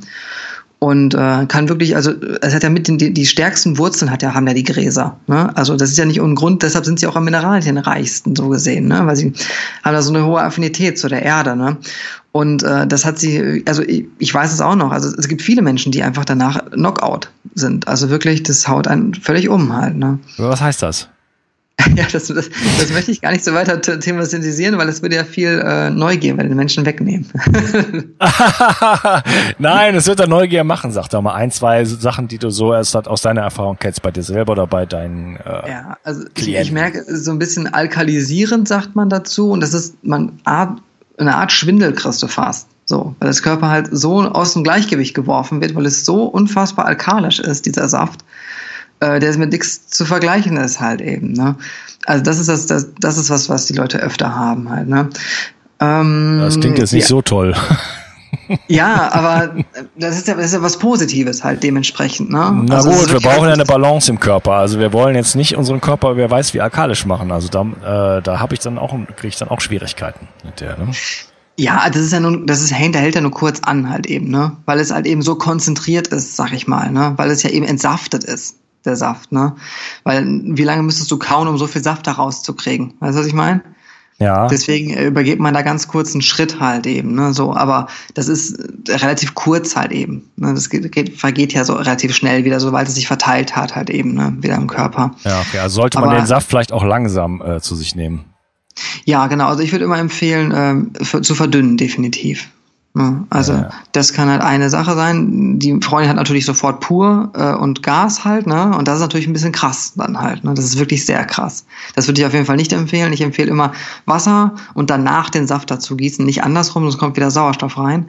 [0.81, 4.23] Und äh, kann wirklich, also es hat ja mit den die, die stärksten Wurzeln hat
[4.23, 5.17] ja haben ja die Gräser.
[5.27, 5.57] Ne?
[5.57, 8.87] Also das ist ja nicht ohne Grund, deshalb sind sie auch am Mineralienreichsten so gesehen,
[8.87, 9.05] ne?
[9.05, 9.33] weil sie
[9.83, 11.57] haben da so eine hohe Affinität zu der Erde.
[11.57, 11.79] Ne?
[12.31, 14.93] Und äh, das hat sie, also ich, ich weiß es auch noch.
[14.93, 17.89] Also es gibt viele Menschen, die einfach danach Knockout sind.
[17.89, 19.97] Also wirklich, das haut einen völlig um halt.
[19.97, 20.21] Ne?
[20.37, 21.09] Was heißt das?
[21.97, 25.25] Ja, das, das, das möchte ich gar nicht so weiter thematisieren, weil es würde ja
[25.25, 27.27] viel äh, Neugier bei den Menschen wegnehmen.
[29.59, 31.35] Nein, es wird da Neugier machen, sag doch mal.
[31.35, 34.67] Ein, zwei Sachen, die du so erst aus deiner Erfahrung kennst, bei dir selber oder
[34.67, 39.51] bei deinen äh, Ja, also ich, ich, merke so ein bisschen alkalisierend, sagt man dazu.
[39.51, 40.81] Und das ist man Art,
[41.19, 42.69] eine Art Schwindel kriegst du fast.
[42.85, 46.87] So, weil das Körper halt so aus dem Gleichgewicht geworfen wird, weil es so unfassbar
[46.87, 48.25] alkalisch ist, dieser Saft
[49.01, 51.33] äh, der ist mit nichts zu vergleichen ist halt eben.
[51.33, 51.57] Ne?
[52.07, 54.89] Also das ist das, das, das ist was, was die Leute öfter haben halt.
[54.89, 55.09] Ne?
[55.81, 57.09] Ähm, das klingt jetzt nicht ja.
[57.09, 57.55] so toll.
[58.67, 59.55] Ja, aber
[59.97, 62.31] das ist ja, das ist ja was Positives halt dementsprechend.
[62.31, 62.65] Ne?
[62.67, 64.53] Na also gut, wir brauchen ja eine Balance im Körper.
[64.53, 67.33] Also wir wollen jetzt nicht unseren Körper, wer weiß, wie alkalisch machen.
[67.33, 70.77] Also da, äh, da habe ich dann auch, kriege ich dann auch Schwierigkeiten mit der.
[70.77, 70.91] Ne?
[71.57, 74.57] Ja, das ist ja nur, das ist, hält ja nur kurz an halt eben, ne?
[74.65, 77.15] Weil es halt eben so konzentriert ist, sag ich mal, ne?
[77.17, 78.57] Weil es ja eben entsaftet ist
[78.89, 79.55] der Saft, ne?
[80.03, 82.95] Weil wie lange müsstest du kauen, um so viel Saft da rauszukriegen?
[82.99, 83.63] Weißt du, was ich meine?
[84.21, 84.49] Ja.
[84.49, 87.55] Deswegen äh, übergeht man da ganz kurz einen Schritt halt eben, ne, so.
[87.55, 90.29] Aber das ist relativ kurz halt eben.
[90.37, 90.55] Ne?
[90.55, 93.91] Das geht, geht, vergeht ja so relativ schnell wieder, sobald es sich verteilt hat halt
[93.91, 95.13] eben, ne, wieder im Körper.
[95.23, 95.61] Ja, okay.
[95.61, 98.25] Also sollte man Aber, den Saft vielleicht auch langsam äh, zu sich nehmen.
[99.05, 99.47] Ja, genau.
[99.47, 100.51] Also ich würde immer empfehlen,
[101.01, 102.49] äh, für, zu verdünnen, definitiv.
[102.99, 103.25] Ne?
[103.31, 103.71] Also ja, ja.
[103.93, 105.61] das kann halt eine Sache sein.
[105.61, 108.77] Die Freundin hat natürlich sofort pur äh, und Gas halt, ne?
[108.77, 110.43] Und das ist natürlich ein bisschen krass dann halt.
[110.43, 110.53] Ne?
[110.55, 111.65] Das ist wirklich sehr krass.
[111.95, 113.13] Das würde ich auf jeden Fall nicht empfehlen.
[113.13, 113.73] Ich empfehle immer
[114.05, 116.27] Wasser und danach den Saft dazu gießen.
[116.27, 118.09] Nicht andersrum, sonst kommt wieder Sauerstoff rein.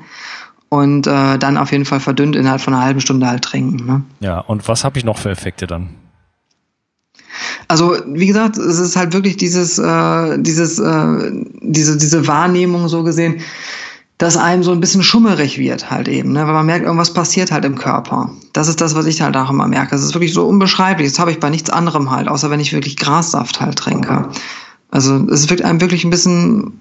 [0.69, 3.85] Und äh, dann auf jeden Fall verdünnt innerhalb von einer halben Stunde halt trinken.
[3.85, 4.01] Ne?
[4.21, 5.89] Ja, und was habe ich noch für Effekte dann?
[7.67, 13.03] Also wie gesagt, es ist halt wirklich dieses, äh, dieses, äh, diese, diese Wahrnehmung so
[13.03, 13.41] gesehen
[14.19, 16.45] dass einem so ein bisschen schummerig wird halt eben, ne?
[16.45, 18.29] weil man merkt, irgendwas passiert halt im Körper.
[18.51, 19.91] Das ist das, was ich halt auch immer merke.
[19.91, 21.09] Das ist wirklich so unbeschreiblich.
[21.09, 24.27] Das habe ich bei nichts anderem halt, außer wenn ich wirklich Grassaft halt trinke.
[24.91, 26.73] Also es wirkt einem wirklich ein bisschen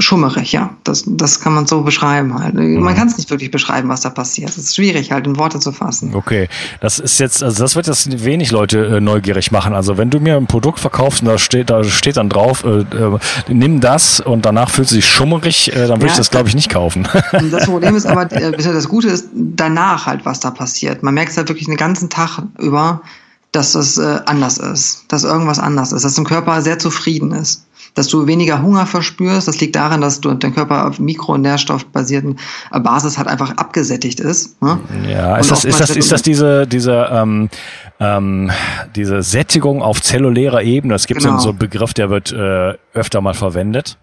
[0.00, 0.70] schummerig, ja.
[0.84, 2.54] Das, das kann man so beschreiben halt.
[2.54, 2.94] Man mhm.
[2.94, 4.50] kann es nicht wirklich beschreiben, was da passiert.
[4.50, 6.14] Es ist schwierig halt in Worte zu fassen.
[6.14, 6.48] Okay,
[6.80, 9.74] das ist jetzt, also das wird jetzt wenig Leute äh, neugierig machen.
[9.74, 12.80] Also wenn du mir ein Produkt verkaufst und da steht, da steht dann drauf, äh,
[12.80, 16.48] äh, nimm das und danach fühlt sich schummerig, äh, dann würde ja, ich das glaube
[16.48, 17.08] ich nicht kaufen.
[17.50, 21.02] Das Problem ist aber, äh, das Gute ist danach halt, was da passiert.
[21.02, 23.02] Man merkt es halt wirklich den ganzen Tag über,
[23.50, 27.64] dass es äh, anders ist, dass irgendwas anders ist, dass dein Körper sehr zufrieden ist
[27.98, 29.48] dass du weniger Hunger verspürst.
[29.48, 32.38] Das liegt daran, dass du dein Körper auf mikronährstoffbasierten
[32.72, 34.60] äh, Basis halt einfach abgesättigt ist.
[34.62, 34.78] Ne?
[35.08, 37.48] Ja, ist das, ist das, ist das diese, diese, ähm,
[37.98, 38.50] ähm,
[38.94, 40.94] diese Sättigung auf zellulärer Ebene?
[40.94, 41.38] Es gibt genau.
[41.38, 43.98] so einen Begriff, der wird äh, öfter mal verwendet.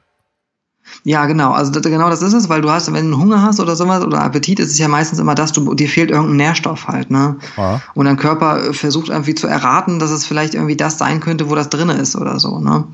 [1.07, 1.51] Ja, genau.
[1.51, 4.03] Also das, genau das ist es, weil du hast, wenn du Hunger hast oder sowas
[4.03, 7.35] oder Appetit, ist es ja meistens immer das, du, dir fehlt irgendein Nährstoff halt, ne?
[7.57, 7.79] Ja.
[7.93, 11.53] Und dein Körper versucht irgendwie zu erraten, dass es vielleicht irgendwie das sein könnte, wo
[11.53, 12.85] das drin ist oder so, ne?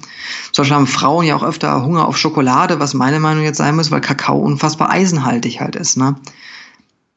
[0.51, 3.77] Zum Beispiel haben Frauen ja auch öfter Hunger auf Schokolade, was meine Meinung jetzt sein
[3.77, 6.17] muss, weil Kakao unfassbar eisenhaltig halt ist, ne?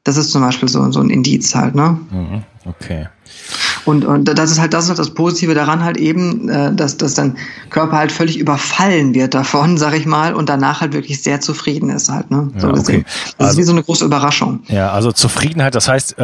[0.05, 1.99] Das ist zum Beispiel so, so ein Indiz halt, ne?
[2.13, 2.45] Mhm.
[2.67, 3.09] Okay.
[3.85, 7.15] Und, und das ist halt das, ist das Positive daran halt eben, äh, dass, dass
[7.15, 7.37] dein
[7.71, 11.91] Körper halt völlig überfallen wird davon, sag ich mal, und danach halt wirklich sehr zufrieden
[11.91, 12.31] ist halt.
[12.31, 12.51] Ne?
[12.57, 13.05] So ja, okay.
[13.05, 14.61] Das also, ist wie so eine große Überraschung.
[14.69, 16.23] Ja, also Zufriedenheit, das heißt, äh,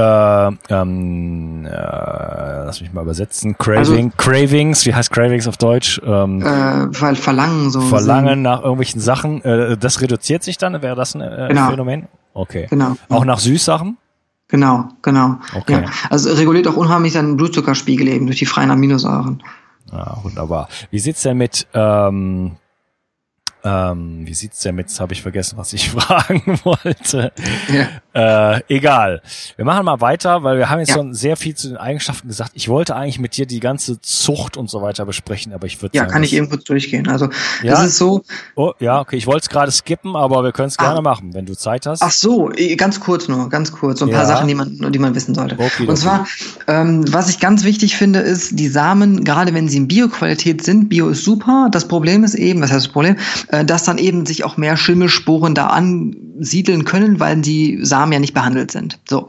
[0.70, 6.00] ähm, äh, lass mich mal übersetzen, Craving, also, Cravings, wie heißt Cravings auf Deutsch?
[6.04, 6.44] Ähm, äh,
[7.00, 7.80] weil Verlangen so.
[7.80, 11.70] Verlangen nach irgendwelchen Sachen, äh, das reduziert sich dann, wäre das ein äh, genau.
[11.70, 12.08] Phänomen?
[12.32, 12.66] Okay.
[12.70, 12.96] Genau.
[13.08, 13.96] Auch nach Süßsachen?
[14.50, 15.38] Genau, genau.
[15.54, 15.82] Okay.
[15.82, 19.42] Ja, also reguliert auch unheimlich seinen Blutzuckerspiegel eben durch die freien Aminosäuren.
[19.92, 20.68] Ja, wunderbar.
[20.90, 22.56] Wie sieht's denn mit ähm,
[23.62, 24.88] ähm, wie sieht's denn mit?
[25.00, 27.32] Habe ich vergessen, was ich fragen wollte.
[27.72, 27.88] Ja.
[28.12, 29.22] Äh, egal.
[29.56, 30.96] Wir machen mal weiter, weil wir haben jetzt ja.
[30.96, 32.52] schon sehr viel zu den Eigenschaften gesagt.
[32.54, 35.96] Ich wollte eigentlich mit dir die ganze Zucht und so weiter besprechen, aber ich würde
[35.96, 37.08] Ja, sagen, kann ich eben kurz durchgehen.
[37.08, 37.26] Also
[37.62, 37.70] ja?
[37.70, 38.22] das ist so.
[38.56, 39.16] Oh, ja, okay.
[39.16, 40.86] Ich wollte es gerade skippen, aber wir können es ah.
[40.86, 42.02] gerne machen, wenn du Zeit hast.
[42.02, 44.00] Ach so, ganz kurz nur, ganz kurz.
[44.00, 44.16] So ein ja.
[44.16, 45.56] paar Sachen, die man, die man wissen sollte.
[45.58, 46.26] Okay, und zwar,
[46.66, 50.88] ähm, was ich ganz wichtig finde, ist, die Samen, gerade wenn sie in Bioqualität sind,
[50.88, 51.68] Bio ist super.
[51.70, 53.16] Das Problem ist eben, was heißt das Problem?
[53.48, 55.68] Äh, dass dann eben sich auch mehr Schimmelsporen da
[56.40, 58.98] ansiedeln können, weil die Samen ja nicht behandelt sind.
[59.08, 59.28] So,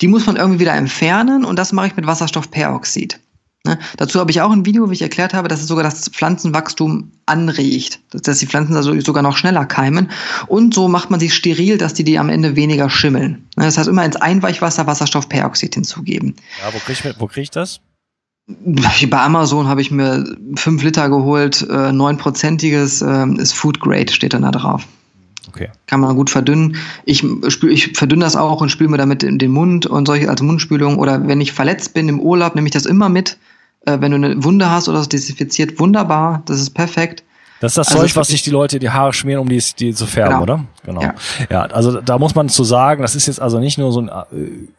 [0.00, 3.18] die muss man irgendwie wieder entfernen und das mache ich mit Wasserstoffperoxid.
[3.64, 3.78] Ne?
[3.96, 7.12] Dazu habe ich auch ein Video, wie ich erklärt habe, dass es sogar das Pflanzenwachstum
[7.26, 10.10] anregt, dass die Pflanzen also sogar noch schneller keimen.
[10.48, 13.48] Und so macht man sie steril, dass die die am Ende weniger schimmeln.
[13.56, 13.64] Ne?
[13.64, 16.34] Das heißt, immer ins Einweichwasser Wasserstoffperoxid hinzugeben.
[16.60, 17.80] Ja, wo kriege ich, wo krieg ich das?
[18.48, 20.24] Bei Amazon habe ich mir
[20.56, 24.84] fünf Liter geholt, äh, neunprozentiges äh, ist Food Grade, steht dann da drauf.
[25.48, 25.70] Okay.
[25.86, 26.76] Kann man gut verdünnen.
[27.04, 27.24] Ich,
[27.68, 30.98] ich verdünne das auch und spüle mir damit in den Mund und solche als Mundspülung.
[30.98, 33.38] Oder wenn ich verletzt bin im Urlaub, nehme ich das immer mit.
[33.84, 36.42] Äh, wenn du eine Wunde hast oder es desinfiziert, wunderbar.
[36.46, 37.24] Das ist perfekt.
[37.62, 39.94] Das ist das also Zeug, was sich die Leute die Haare schmieren, um die, die
[39.94, 40.42] zu färben, genau.
[40.42, 40.64] oder?
[40.84, 41.00] Genau.
[41.00, 41.14] Ja.
[41.48, 44.08] ja, also da muss man zu sagen, das ist jetzt also nicht nur so ein
[44.08, 44.22] äh,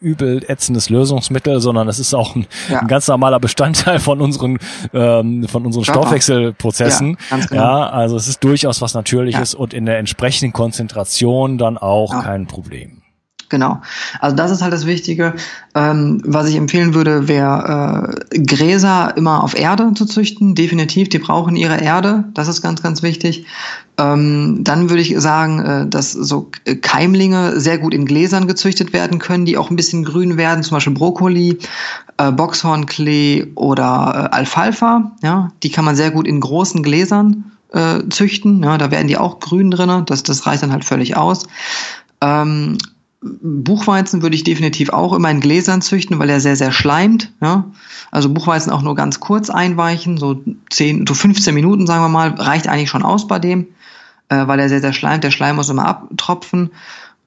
[0.00, 2.80] übel ätzendes Lösungsmittel, sondern das ist auch ein, ja.
[2.80, 4.58] ein ganz normaler Bestandteil von unseren
[4.92, 6.00] ähm, von unseren Körper.
[6.00, 7.16] Stoffwechselprozessen.
[7.30, 7.62] Ja, genau.
[7.62, 12.46] ja, also es ist durchaus was Natürliches und in der entsprechenden Konzentration dann auch kein
[12.46, 13.03] Problem.
[13.48, 13.80] Genau.
[14.20, 15.34] Also das ist halt das Wichtige.
[15.74, 20.54] Ähm, was ich empfehlen würde, wäre äh, Gräser immer auf Erde zu züchten.
[20.54, 22.24] Definitiv, die brauchen ihre Erde.
[22.34, 23.46] Das ist ganz, ganz wichtig.
[23.96, 29.18] Ähm, dann würde ich sagen, äh, dass so Keimlinge sehr gut in Gläsern gezüchtet werden
[29.18, 31.58] können, die auch ein bisschen grün werden, zum Beispiel Brokkoli,
[32.16, 35.12] äh, Boxhornklee oder äh, Alfalfa.
[35.22, 38.62] Ja, die kann man sehr gut in großen Gläsern äh, züchten.
[38.62, 40.04] Ja, da werden die auch grün drin.
[40.06, 41.46] Das, das reicht dann halt völlig aus.
[42.20, 42.78] Ähm,
[43.24, 47.32] Buchweizen würde ich definitiv auch immer in Gläsern züchten, weil er sehr, sehr schleimt.
[47.40, 47.64] Ja?
[48.10, 52.30] Also Buchweizen auch nur ganz kurz einweichen, so 10, so 15 Minuten, sagen wir mal,
[52.30, 53.68] reicht eigentlich schon aus bei dem,
[54.28, 55.24] äh, weil er sehr, sehr schleimt.
[55.24, 56.70] Der Schleim muss immer abtropfen.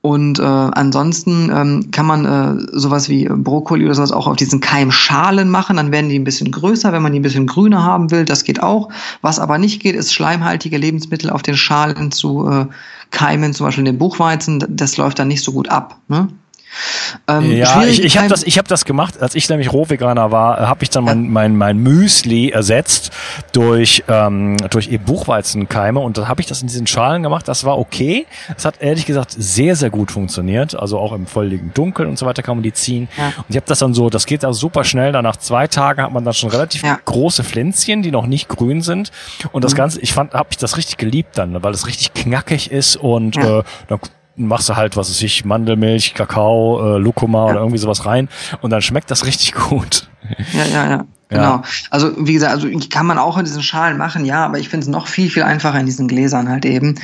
[0.08, 4.62] Und äh, ansonsten ähm, kann man äh, sowas wie Brokkoli oder sowas auch auf diesen
[4.62, 5.76] Keimschalen machen.
[5.76, 8.24] Dann werden die ein bisschen größer, wenn man die ein bisschen grüner haben will.
[8.24, 8.88] Das geht auch.
[9.22, 12.68] Was aber nicht geht, ist schleimhaltige Lebensmittel auf den Schalen zu äh,
[13.12, 14.64] keimen, zum Beispiel den Buchweizen.
[14.70, 16.00] Das läuft dann nicht so gut ab.
[16.08, 16.30] Ne?
[17.28, 20.60] Ähm, ja, ich, ich habe das, ich hab das gemacht, als ich nämlich Rohveganer war,
[20.60, 21.16] äh, habe ich dann ja.
[21.16, 23.12] mein, mein, mein Müsli ersetzt
[23.52, 27.48] durch, ähm, durch eben Buchweizenkeime und dann habe ich das in diesen Schalen gemacht.
[27.48, 28.26] Das war okay.
[28.56, 30.76] Es hat ehrlich gesagt sehr, sehr gut funktioniert.
[30.76, 33.08] Also auch im völligen Dunkeln und so weiter kann man die ziehen.
[33.18, 33.28] Ja.
[33.28, 35.12] Und ich habe das dann so, das geht also super schnell.
[35.12, 37.00] Dann nach zwei Tagen hat man dann schon relativ ja.
[37.06, 39.12] große Pflänzchen, die noch nicht grün sind.
[39.52, 39.78] Und das mhm.
[39.78, 43.38] Ganze, ich fand, habe ich das richtig geliebt dann, weil es richtig knackig ist und
[43.38, 44.00] äh, dann
[44.38, 47.52] machst du halt, was weiß ich, Mandelmilch, Kakao, äh, Lucuma ja.
[47.52, 48.30] oder irgendwie sowas rein
[48.62, 50.10] und dann schmeckt das richtig gut.
[50.54, 51.06] Ja, ja, ja.
[51.30, 51.42] Genau.
[51.42, 51.64] Ja.
[51.90, 54.86] Also wie gesagt, also kann man auch in diesen Schalen machen, ja, aber ich finde
[54.86, 56.96] es noch viel, viel einfacher in diesen Gläsern halt eben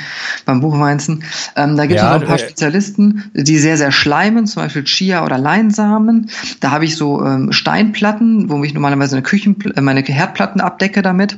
[0.45, 1.25] beim Buchweinzen.
[1.57, 4.63] Ähm, da gibt es ja, auch ein paar äh, Spezialisten, die sehr, sehr schleimen, zum
[4.63, 6.29] Beispiel Chia oder Leinsamen.
[6.61, 11.01] Da habe ich so ähm, Steinplatten, wo ich normalerweise eine Küchen, äh, meine Herdplatten abdecke
[11.01, 11.37] damit.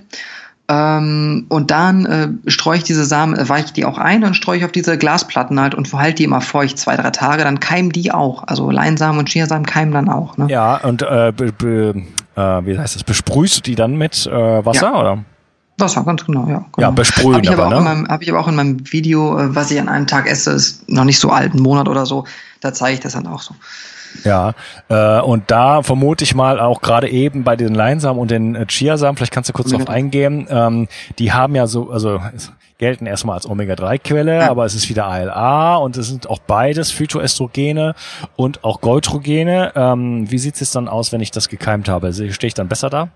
[0.67, 4.57] Ähm, und dann äh, streue ich diese Samen, äh, weiche die auch ein und streue
[4.57, 7.91] ich auf diese Glasplatten halt und verhalte die immer feucht zwei, drei Tage, dann keimen
[7.91, 8.47] die auch.
[8.47, 10.37] Also Leinsamen und Chiasamen keimen dann auch.
[10.37, 10.47] Ne?
[10.49, 14.99] Ja, und äh, äh, wie heißt das, besprühst du die dann mit äh, Wasser ja.
[14.99, 15.25] oder?
[15.77, 16.65] Wasser, ganz genau, ja.
[16.71, 16.87] Genau.
[16.87, 18.07] Ja, besprühen hab ich aber, aber ne?
[18.07, 20.89] Habe ich aber auch in meinem Video, äh, was ich an einem Tag esse, ist
[20.89, 22.25] noch nicht so alt, einen Monat oder so,
[22.61, 23.53] da zeige ich das dann auch so.
[24.23, 24.53] Ja,
[24.89, 28.65] äh, und da vermute ich mal auch gerade eben bei den Leinsamen und den äh,
[28.65, 30.87] Chiasamen, vielleicht kannst du kurz drauf eingehen, ähm,
[31.19, 32.19] die haben ja so, also
[32.77, 34.49] gelten erstmal als Omega-3-Quelle, ja.
[34.49, 37.95] aber es ist wieder ALA und es sind auch beides Phytoestrogene
[38.35, 39.71] und auch Goitrogene.
[39.75, 42.11] Ähm, wie sieht es dann aus, wenn ich das gekeimt habe?
[42.13, 43.09] Stehe ich dann besser da?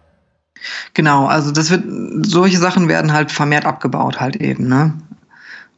[0.93, 1.83] Genau, also das wird,
[2.25, 4.93] solche Sachen werden halt vermehrt abgebaut halt eben, ne?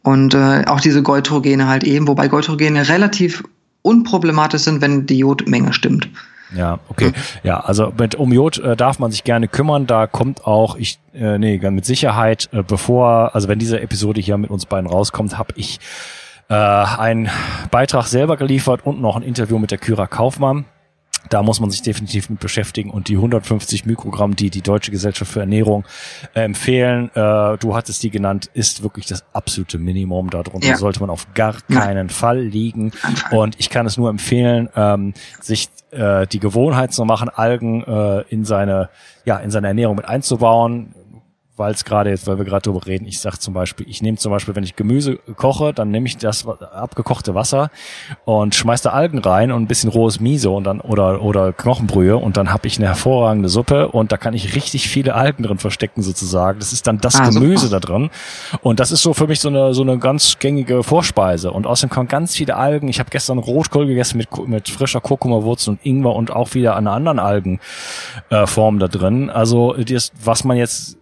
[0.04, 3.44] Und äh, auch diese Goitrogene halt eben, wobei Goitrogene relativ
[3.82, 6.10] unproblematisch sind, wenn die Jodmenge stimmt.
[6.56, 7.14] Ja, okay.
[7.44, 9.88] Ja, also mit um Jod äh, darf man sich gerne kümmern.
[9.88, 14.38] Da kommt auch, ich, äh, nee, mit Sicherheit, äh, bevor, also wenn diese Episode hier
[14.38, 15.80] mit uns beiden rauskommt, habe ich
[16.50, 17.30] äh, einen
[17.72, 20.66] Beitrag selber geliefert und noch ein Interview mit der Kyra Kaufmann.
[21.30, 25.32] Da muss man sich definitiv mit beschäftigen und die 150 Mikrogramm, die die Deutsche Gesellschaft
[25.32, 25.86] für Ernährung
[26.34, 30.30] äh, empfehlen, äh, du hattest die genannt, ist wirklich das absolute Minimum.
[30.30, 30.78] Darunter ja.
[30.78, 32.14] sollte man auf gar keinen ja.
[32.14, 32.92] Fall liegen.
[33.32, 38.22] Und ich kann es nur empfehlen, ähm, sich äh, die Gewohnheit zu machen, Algen äh,
[38.30, 38.90] in seine
[39.26, 40.94] ja in seine Ernährung mit einzubauen
[41.62, 44.18] weil es gerade jetzt, weil wir gerade darüber reden, ich sag zum Beispiel, ich nehme
[44.18, 47.70] zum Beispiel, wenn ich Gemüse koche, dann nehme ich das abgekochte Wasser
[48.26, 52.18] und schmeiß da Algen rein und ein bisschen rohes Miso und dann oder oder Knochenbrühe
[52.18, 55.60] und dann habe ich eine hervorragende Suppe und da kann ich richtig viele Algen drin
[55.60, 56.58] verstecken sozusagen.
[56.58, 57.80] Das ist dann das ah, Gemüse super.
[57.80, 58.10] da drin
[58.62, 61.92] und das ist so für mich so eine so eine ganz gängige Vorspeise und außerdem
[61.92, 62.88] kommen ganz viele Algen.
[62.88, 66.90] Ich habe gestern Rotkohl gegessen mit mit frischer Kurkumawurzel und Ingwer und auch wieder eine
[66.90, 69.30] anderen Algenform äh, da drin.
[69.30, 70.98] Also das, was man jetzt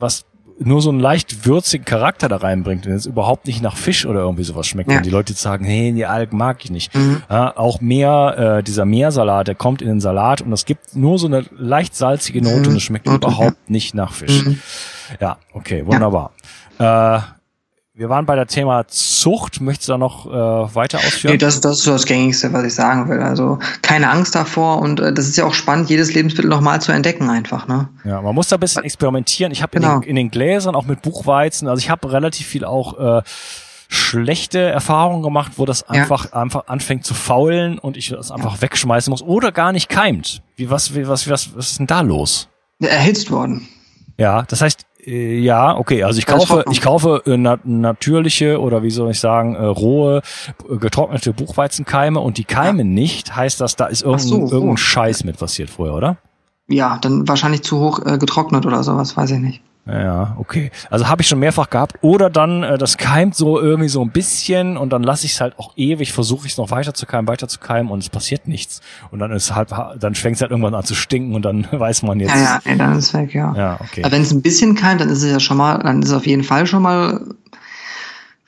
[0.00, 0.24] was
[0.62, 4.20] nur so einen leicht würzigen Charakter da reinbringt und jetzt überhaupt nicht nach Fisch oder
[4.20, 4.90] irgendwie sowas schmeckt.
[4.90, 4.98] Ja.
[4.98, 6.94] Und die Leute sagen, hey, die Algen mag ich nicht.
[6.94, 7.22] Mhm.
[7.30, 11.18] Ja, auch mehr, äh, dieser Meersalat, der kommt in den Salat und es gibt nur
[11.18, 12.68] so eine leicht salzige Note mhm.
[12.68, 13.14] und es schmeckt mhm.
[13.14, 14.44] überhaupt nicht nach Fisch.
[14.44, 14.60] Mhm.
[15.18, 16.32] Ja, okay, wunderbar.
[16.78, 17.16] Ja.
[17.16, 17.20] Äh,
[18.00, 19.60] wir waren bei der Thema Zucht.
[19.60, 21.32] Möchtest du da noch äh, weiter ausführen?
[21.32, 23.20] Nee, das, das ist so das Gängigste, was ich sagen will.
[23.20, 26.92] Also keine Angst davor und äh, das ist ja auch spannend, jedes Lebensmittel nochmal zu
[26.92, 27.68] entdecken einfach.
[27.68, 27.90] Ne?
[28.04, 29.52] Ja, man muss da ein bisschen experimentieren.
[29.52, 29.98] Ich habe genau.
[29.98, 33.22] in, in, den Gläsern auch mit Buchweizen, also ich habe relativ viel auch äh,
[33.88, 36.40] schlechte Erfahrungen gemacht, wo das einfach ja.
[36.40, 38.62] einfach anfängt zu faulen und ich das einfach ja.
[38.62, 40.40] wegschmeißen muss oder gar nicht keimt.
[40.56, 42.48] Wie was wie was was was ist denn da los?
[42.80, 43.68] Erhitzt worden.
[44.16, 46.04] Ja, das heißt, ja, okay.
[46.04, 50.22] Also ich kaufe, ich kaufe äh, na natürliche oder wie soll ich sagen, äh, rohe,
[50.68, 52.94] äh, getrocknete Buchweizenkeime und die keimen ja.
[52.94, 53.36] nicht.
[53.36, 56.16] Heißt das, da ist irgendein, so, irgendein Scheiß mit passiert vorher, oder?
[56.68, 59.62] Ja, dann wahrscheinlich zu hoch äh, getrocknet oder sowas, weiß ich nicht.
[59.90, 60.70] Ja, okay.
[60.90, 61.96] Also habe ich schon mehrfach gehabt.
[62.02, 65.40] Oder dann, äh, das keimt so irgendwie so ein bisschen und dann lasse ich es
[65.40, 68.08] halt auch ewig, versuche ich es noch weiter zu keimen, weiter zu keimen und es
[68.08, 68.80] passiert nichts.
[69.10, 72.02] Und dann ist halt, dann fängt es halt irgendwann an zu stinken und dann weiß
[72.02, 72.34] man jetzt.
[72.34, 73.54] Ja, ja, dann ist es weg, ja.
[73.56, 74.02] Ja, okay.
[74.04, 76.14] Aber wenn es ein bisschen keimt, dann ist es ja schon mal, dann ist es
[76.14, 77.20] auf jeden Fall schon mal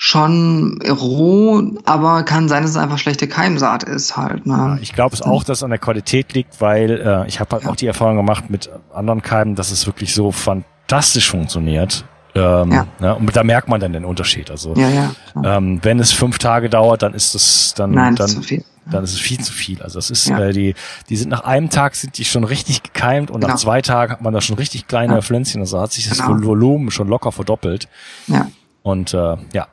[0.05, 4.47] schon roh, aber kann sein, dass es einfach schlechte Keimsaat ist halt.
[4.47, 4.53] Ne?
[4.53, 7.51] Ja, ich glaube es auch, dass es an der Qualität liegt, weil äh, ich habe
[7.53, 7.71] halt ja.
[7.71, 12.05] auch die Erfahrung gemacht mit anderen Keimen, dass es wirklich so fantastisch fantastisch funktioniert.
[12.35, 12.87] Ähm, ja.
[12.99, 14.51] ne, und da merkt man dann den Unterschied.
[14.51, 15.13] Also ja, ja,
[15.45, 19.13] ähm, wenn es fünf Tage dauert, dann ist es dann, Nein, dann, ist dann ist
[19.13, 19.83] es viel zu viel.
[19.83, 20.75] Also das ist äh, die,
[21.11, 23.53] die sind nach einem Tag sind die schon richtig gekeimt und genau.
[23.53, 25.21] nach zwei Tagen hat man da schon richtig kleine.
[25.21, 25.61] Pflänzchen.
[25.61, 26.43] Also hat sich das genau.
[26.43, 27.89] Volumen schon locker verdoppelt.
[28.29, 28.49] Ja.
[28.83, 29.69] Und äh, ja,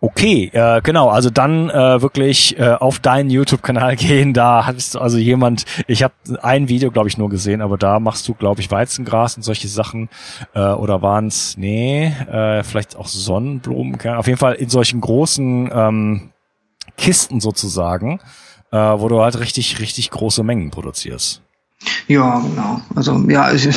[0.00, 5.18] Okay, äh, genau, also dann äh, wirklich äh, auf deinen YouTube-Kanal gehen, da du also
[5.18, 8.70] jemand, ich habe ein Video, glaube ich, nur gesehen, aber da machst du, glaube ich,
[8.70, 10.08] Weizengras und solche Sachen,
[10.54, 16.30] äh, oder waren's, nee, äh, vielleicht auch Sonnenblumen, auf jeden Fall in solchen großen ähm,
[16.96, 18.20] Kisten sozusagen,
[18.70, 21.42] äh, wo du halt richtig, richtig große Mengen produzierst.
[22.06, 22.80] Ja, genau.
[22.94, 23.68] Also ja, ich,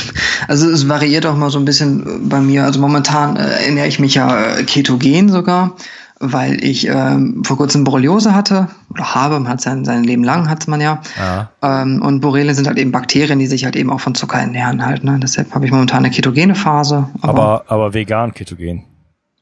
[0.48, 2.64] also es variiert auch mal so ein bisschen bei mir.
[2.64, 5.76] Also momentan äh, ernähre ich mich ja äh, ketogen sogar
[6.22, 10.50] weil ich ähm, vor kurzem Borreliose hatte oder habe, man hat sein, sein Leben lang
[10.50, 11.02] hat man ja.
[11.18, 11.52] ja.
[11.62, 14.86] Ähm, und Borrelien sind halt eben Bakterien, die sich halt eben auch von Zucker ernähren
[14.86, 15.04] halt.
[15.04, 15.20] Ne?
[15.22, 17.10] Deshalb habe ich momentan eine ketogene Phase.
[17.22, 18.86] Aber, aber, aber vegan ketogen.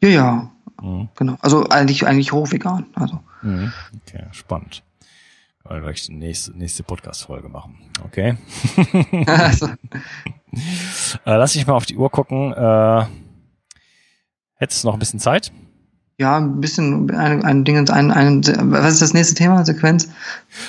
[0.01, 0.51] Ja, ja.
[0.81, 1.09] Mhm.
[1.15, 1.35] Genau.
[1.41, 2.85] Also eigentlich, eigentlich hochvegan.
[2.95, 3.19] Also.
[3.41, 3.73] Mhm.
[4.07, 4.83] Okay, spannend.
[5.63, 7.77] Weil wir die nächste, nächste Podcast-Folge machen.
[8.05, 8.37] Okay.
[9.27, 9.67] also.
[11.25, 12.53] äh, lass ich mal auf die Uhr gucken.
[12.53, 13.05] Äh,
[14.55, 15.51] hättest du noch ein bisschen Zeit?
[16.19, 20.09] Ja, ein bisschen ein, ein Ding, ein, ein, was ist das nächste Thema, Sequenz?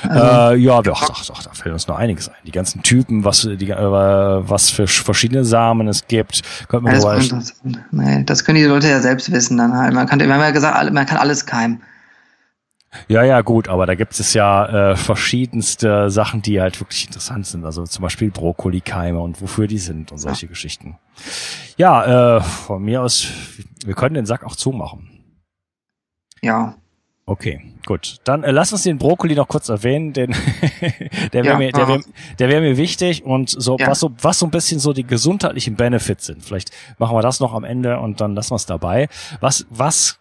[0.08, 2.36] Äh, ja, doch, doch, doch, da fällt uns noch einiges ein.
[2.46, 6.42] Die ganzen Typen, was, die, äh, was für verschiedene Samen es gibt.
[6.68, 7.60] Könnte man ja, das,
[7.90, 9.92] nee, das können die Leute ja selbst wissen dann halt.
[9.92, 11.82] Man kann, wir haben ja gesagt, man kann alles keimen.
[13.08, 17.46] Ja, ja, gut, aber da gibt es ja äh, verschiedenste Sachen, die halt wirklich interessant
[17.46, 17.64] sind.
[17.64, 20.50] Also zum Beispiel Brokkoli-Keime und wofür die sind und solche ja.
[20.50, 20.96] Geschichten.
[21.76, 23.26] Ja, äh, von mir aus,
[23.84, 25.09] wir können den Sack auch zumachen.
[26.42, 26.76] Ja.
[27.26, 28.16] Okay, gut.
[28.24, 30.34] Dann äh, lass uns den Brokkoli noch kurz erwähnen, denn
[31.32, 32.00] der wäre ja, mir, der wär,
[32.38, 33.86] der wär mir wichtig und so ja.
[33.86, 36.44] was so was so ein bisschen so die gesundheitlichen Benefits sind.
[36.44, 39.08] Vielleicht machen wir das noch am Ende und dann lassen wir es dabei.
[39.40, 40.18] Was was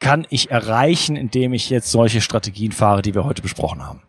[0.00, 4.02] kann ich erreichen, indem ich jetzt solche Strategien fahre, die wir heute besprochen haben?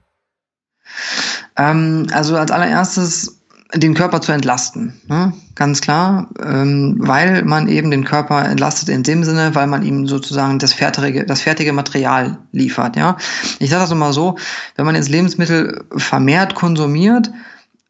[1.58, 3.41] Ähm, also als allererstes
[3.74, 5.34] den Körper zu entlasten, ne?
[5.56, 10.08] ganz klar, ähm, weil man eben den Körper entlastet in dem Sinne, weil man ihm
[10.08, 12.96] sozusagen das fertige, das fertige Material liefert.
[12.96, 13.18] Ja,
[13.60, 14.38] ich sage das immer so:
[14.76, 17.32] Wenn man jetzt Lebensmittel vermehrt konsumiert,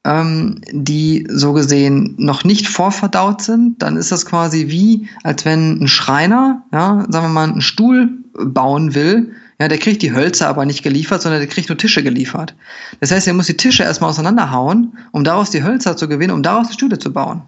[0.04, 5.82] ähm, die so gesehen noch nicht vorverdaut sind, dann ist das quasi wie, als wenn
[5.84, 10.47] ein Schreiner, ja, sagen wir mal, einen Stuhl bauen will, ja, der kriegt die Hölzer
[10.47, 12.56] aber nicht geliefert, sondern der kriegt nur Tische geliefert.
[13.00, 16.41] Das heißt, er muss die Tische erstmal auseinanderhauen, um daraus die Hölzer zu gewinnen, um
[16.41, 17.43] daraus die Stühle zu bauen.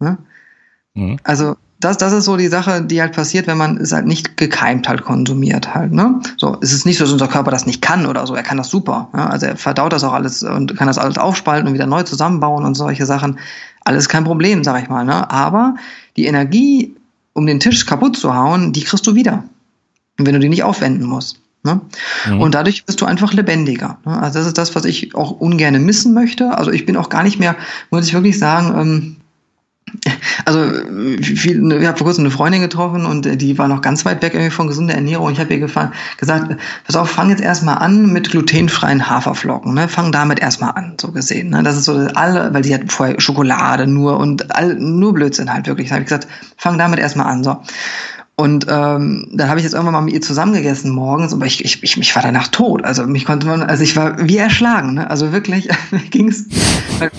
[0.00, 0.18] Ja?
[0.94, 1.16] Mhm.
[1.22, 4.36] Also das, das ist so die Sache, die halt passiert, wenn man es halt nicht
[4.36, 5.92] gekeimt halt konsumiert halt.
[5.92, 6.18] Ne?
[6.38, 8.34] So, es ist nicht so, dass unser Körper das nicht kann oder so.
[8.34, 9.10] Er kann das super.
[9.14, 9.28] Ja?
[9.28, 12.64] Also er verdaut das auch alles und kann das alles aufspalten und wieder neu zusammenbauen
[12.64, 13.38] und solche Sachen.
[13.84, 15.04] Alles kein Problem, sag ich mal.
[15.04, 15.30] Ne?
[15.30, 15.76] Aber
[16.16, 16.96] die Energie,
[17.32, 19.44] um den Tisch kaputt zu hauen, die kriegst du wieder.
[20.16, 21.43] Wenn du die nicht aufwenden musst.
[21.64, 21.80] Ne?
[22.28, 22.40] Mhm.
[22.42, 23.98] Und dadurch bist du einfach lebendiger.
[24.04, 24.20] Ne?
[24.20, 26.56] Also das ist das, was ich auch ungern missen möchte.
[26.56, 27.56] Also ich bin auch gar nicht mehr,
[27.90, 29.16] muss ich wirklich sagen, ähm,
[30.44, 30.72] also
[31.22, 34.22] viel, ich habe vor kurzem eine Freundin getroffen und äh, die war noch ganz weit
[34.22, 35.30] weg irgendwie von gesunder Ernährung.
[35.30, 39.72] Ich habe ihr gefallen, gesagt, pass auf, fang jetzt erstmal an mit glutenfreien Haferflocken.
[39.72, 39.88] Ne?
[39.88, 41.50] Fang damit erstmal an, so gesehen.
[41.50, 41.62] Ne?
[41.62, 45.66] Das ist so alle, weil die hat vorher Schokolade nur und all, nur Blödsinn halt
[45.66, 45.88] wirklich.
[45.88, 47.42] Da habe ich gesagt, fang damit erstmal an.
[47.44, 47.62] So.
[48.36, 51.80] Und ähm, dann habe ich jetzt irgendwann mal mit ihr zusammengegessen morgens, aber ich, ich,
[51.84, 52.82] ich, ich war danach tot.
[52.82, 54.94] Also mich konnte man, also ich war wie erschlagen.
[54.94, 55.08] Ne?
[55.08, 55.68] Also wirklich,
[56.10, 56.46] ging's.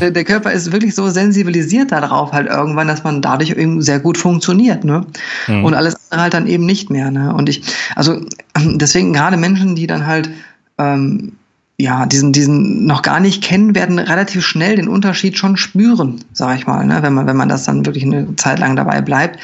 [0.02, 4.18] Der, Körper ist wirklich so sensibilisiert darauf halt irgendwann, dass man dadurch eben sehr gut
[4.18, 4.84] funktioniert.
[4.84, 5.06] Ne?
[5.48, 5.64] Mhm.
[5.64, 7.10] Und alles andere halt dann eben nicht mehr.
[7.12, 7.34] Ne?
[7.34, 7.62] Und ich,
[7.96, 8.20] also
[8.58, 10.30] deswegen gerade Menschen, die dann halt
[10.78, 11.32] ähm,
[11.78, 16.58] ja, diesen, diesen noch gar nicht kennen, werden relativ schnell den Unterschied schon spüren, sage
[16.58, 17.00] ich mal, ne?
[17.02, 19.42] wenn, man, wenn man das dann wirklich eine Zeit lang dabei bleibt,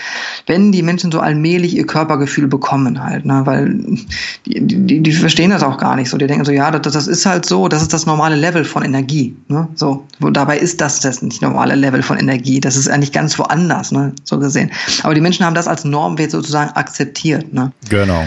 [0.47, 3.41] wenn die Menschen so allmählich ihr Körpergefühl bekommen halt, ne?
[3.43, 3.97] weil
[4.45, 7.07] die, die, die verstehen das auch gar nicht so, die denken so, ja, das, das
[7.07, 9.67] ist halt so, das ist das normale Level von Energie, ne?
[9.75, 13.91] so, dabei ist das das nicht normale Level von Energie, das ist eigentlich ganz woanders,
[13.91, 14.13] ne?
[14.23, 14.71] so gesehen,
[15.03, 17.53] aber die Menschen haben das als Normwert sozusagen akzeptiert.
[17.53, 17.73] Ne?
[17.89, 18.25] Genau.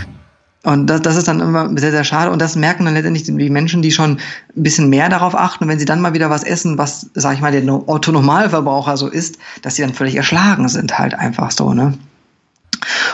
[0.65, 2.31] Und das, das ist dann immer sehr, sehr schade.
[2.31, 4.13] Und das merken dann letztendlich die Menschen, die schon
[4.57, 5.65] ein bisschen mehr darauf achten.
[5.65, 9.09] Und wenn sie dann mal wieder was essen, was, sag ich mal, der Otto-Normalverbraucher so
[9.09, 11.95] isst, dass sie dann völlig erschlagen sind, halt einfach so, ne?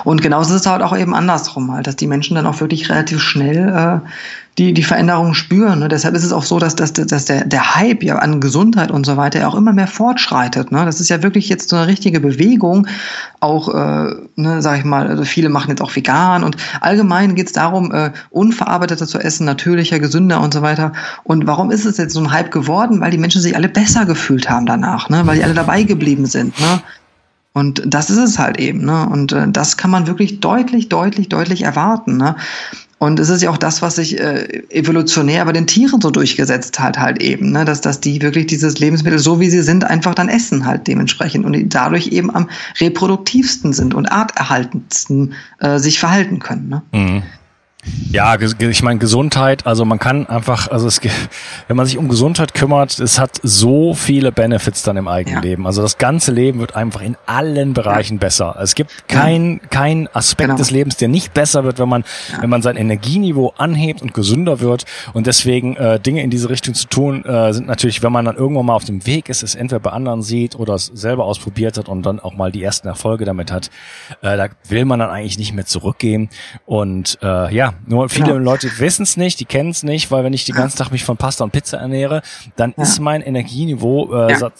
[0.04, 2.88] Und genauso ist es halt auch eben andersrum, halt, dass die Menschen dann auch wirklich
[2.88, 4.08] relativ schnell äh,
[4.58, 5.78] die, die Veränderungen spüren.
[5.78, 5.88] Ne?
[5.88, 9.06] Deshalb ist es auch so, dass, dass, dass der, der Hype ja an Gesundheit und
[9.06, 10.72] so weiter auch immer mehr fortschreitet.
[10.72, 10.84] Ne?
[10.84, 12.86] Das ist ja wirklich jetzt so eine richtige Bewegung.
[13.38, 17.46] Auch, äh, ne, sag ich mal, also viele machen jetzt auch vegan und allgemein geht
[17.46, 20.92] es darum, äh, unverarbeiteter zu essen, natürlicher, gesünder und so weiter.
[21.24, 23.00] Und warum ist es jetzt so ein Hype geworden?
[23.00, 25.22] Weil die Menschen sich alle besser gefühlt haben danach, ne?
[25.26, 26.58] weil die alle dabei geblieben sind.
[26.60, 26.82] Ne?
[27.52, 28.84] Und das ist es halt eben.
[28.84, 29.08] Ne?
[29.08, 32.16] Und äh, das kann man wirklich deutlich, deutlich, deutlich erwarten.
[32.16, 32.36] Ne?
[33.02, 36.78] Und es ist ja auch das, was sich äh, evolutionär bei den Tieren so durchgesetzt
[36.78, 37.64] hat, halt eben, ne?
[37.64, 41.46] dass, dass die wirklich dieses Lebensmittel, so wie sie sind, einfach dann essen halt dementsprechend
[41.46, 46.68] und dadurch eben am reproduktivsten sind und arterhaltendsten äh, sich verhalten können.
[46.68, 46.82] Ne?
[46.92, 47.22] Mhm.
[48.12, 51.00] Ja, ich meine Gesundheit, also man kann einfach, also es,
[51.68, 55.42] wenn man sich um Gesundheit kümmert, es hat so viele Benefits dann im eigenen ja.
[55.42, 55.66] Leben.
[55.66, 58.20] Also das ganze Leben wird einfach in allen Bereichen ja.
[58.20, 58.56] besser.
[58.60, 60.58] Es gibt kein kein Aspekt genau.
[60.58, 62.42] des Lebens, der nicht besser wird, wenn man ja.
[62.42, 64.84] wenn man sein Energieniveau anhebt und gesünder wird.
[65.14, 68.36] Und deswegen äh, Dinge in diese Richtung zu tun, äh, sind natürlich, wenn man dann
[68.36, 71.78] irgendwann mal auf dem Weg ist, es entweder bei anderen sieht oder es selber ausprobiert
[71.78, 73.70] hat und dann auch mal die ersten Erfolge damit hat,
[74.20, 76.28] äh, da will man dann eigentlich nicht mehr zurückgehen.
[76.66, 78.38] Und äh, ja, Ja, nur viele genau.
[78.38, 81.04] Leute wissen es nicht, die kennen es nicht, weil wenn ich den ganzen Tag mich
[81.04, 82.22] von Pasta und Pizza ernähre,
[82.56, 82.82] dann ja.
[82.82, 84.50] ist mein Energieniveau äh, ja.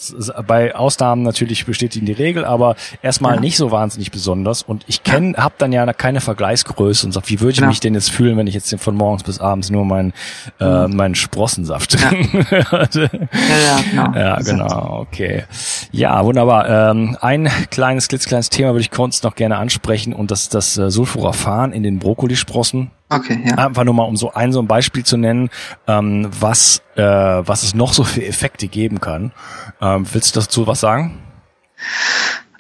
[0.47, 3.41] bei Ausnahmen natürlich bestätigen die Regel, aber erstmal ja.
[3.41, 4.63] nicht so wahnsinnig besonders.
[4.63, 7.69] Und ich kenne, habe dann ja keine Vergleichsgröße und sag, wie würde ich genau.
[7.69, 10.13] mich denn jetzt fühlen, wenn ich jetzt von morgens bis abends nur meinen
[10.61, 10.97] äh, mhm.
[10.97, 12.47] meinen Sprossensaft trinke?
[12.71, 14.15] ja.
[14.15, 14.67] ja, genau.
[14.67, 15.45] genau, okay.
[15.93, 16.91] Ja, wunderbar.
[16.91, 20.77] Ähm, ein kleines, klitzekleines Thema würde ich kurz noch gerne ansprechen und das ist das
[20.79, 22.91] äh, Sulforaphan in den Brokkolisprossen.
[23.13, 23.57] Okay, ja.
[23.57, 25.51] Einfach nur mal, um so ein so ein Beispiel zu nennen,
[25.89, 29.33] ähm, was, äh, was es noch so für Effekte geben kann.
[29.81, 31.19] Ähm, willst du dazu was sagen?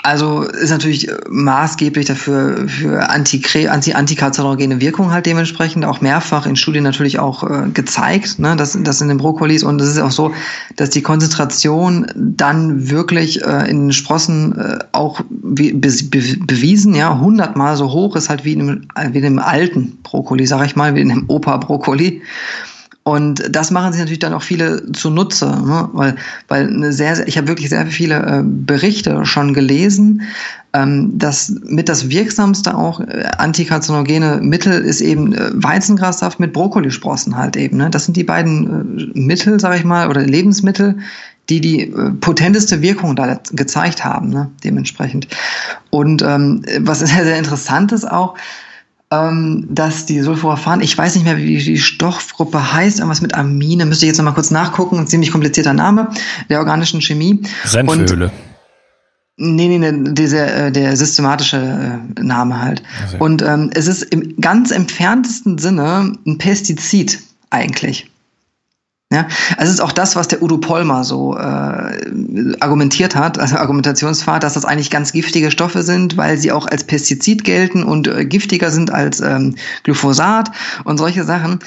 [0.03, 3.42] Also ist natürlich maßgeblich dafür für anti
[3.92, 9.01] antikarzinogene Wirkung halt dementsprechend auch mehrfach in Studien natürlich auch äh, gezeigt, ne, dass das
[9.03, 10.32] in den Brokkolis und es ist auch so,
[10.76, 15.90] dass die Konzentration dann wirklich äh, in den Sprossen äh, auch be be
[16.46, 20.46] bewiesen, ja, hundertmal so hoch ist halt wie in einem, wie in einem alten Brokkoli,
[20.46, 22.22] sag ich mal, wie in einem Opa-Brokkoli.
[23.11, 25.89] Und das machen sich natürlich dann auch viele zunutze, ne?
[25.95, 26.15] weil,
[26.47, 30.23] weil eine sehr, sehr ich habe wirklich sehr viele äh, Berichte schon gelesen,
[30.75, 37.37] ähm, dass mit das wirksamste auch äh, antikarzinogene Mittel ist eben äh, Weizengrassaft mit Brokkolisprossen
[37.37, 37.79] halt eben.
[37.79, 37.91] Ne?
[37.91, 40.99] Das sind die beiden äh, Mittel, sage ich mal, oder Lebensmittel,
[41.49, 44.53] die die äh, potenteste Wirkung da gezeigt haben, ne?
[44.63, 45.27] dementsprechend.
[45.91, 48.37] Und ähm, was sehr, sehr interessant ist auch,
[49.13, 53.87] ähm, dass die Sulforaphan, ich weiß nicht mehr, wie die Stoffgruppe heißt, irgendwas mit Amine,
[53.87, 56.11] müsste ich jetzt noch mal kurz nachgucken, ein ziemlich komplizierter Name
[56.49, 57.43] der organischen Chemie.
[57.65, 58.31] Senföle.
[59.43, 61.57] Nee, nee, nee, dieser, äh, der systematische
[62.17, 62.83] äh, Name halt.
[63.03, 63.25] Also.
[63.25, 68.10] Und ähm, es ist im ganz entferntesten Sinne ein Pestizid eigentlich.
[69.13, 71.41] Ja, also es ist auch das, was der Udo Polmer so äh,
[72.61, 76.85] argumentiert hat, also Argumentationsfahrt, dass das eigentlich ganz giftige Stoffe sind, weil sie auch als
[76.85, 80.53] Pestizid gelten und äh, giftiger sind als ähm, Glyphosat
[80.85, 81.59] und solche Sachen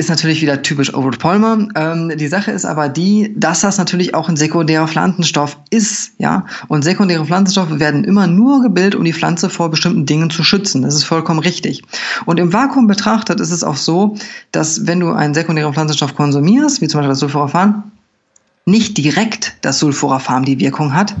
[0.00, 1.68] ist natürlich wieder typisch Overwood Palmer.
[1.76, 6.46] Ähm, die Sache ist aber die, dass das natürlich auch ein sekundärer Pflanzenstoff ist, ja.
[6.68, 10.82] Und sekundäre Pflanzenstoffe werden immer nur gebildet, um die Pflanze vor bestimmten Dingen zu schützen.
[10.82, 11.82] Das ist vollkommen richtig.
[12.24, 14.16] Und im Vakuum betrachtet ist es auch so,
[14.52, 17.84] dass wenn du einen sekundären Pflanzenstoff konsumierst, wie zum Beispiel das Sulforaphan,
[18.64, 21.14] nicht direkt das Sulforaphan die Wirkung hat,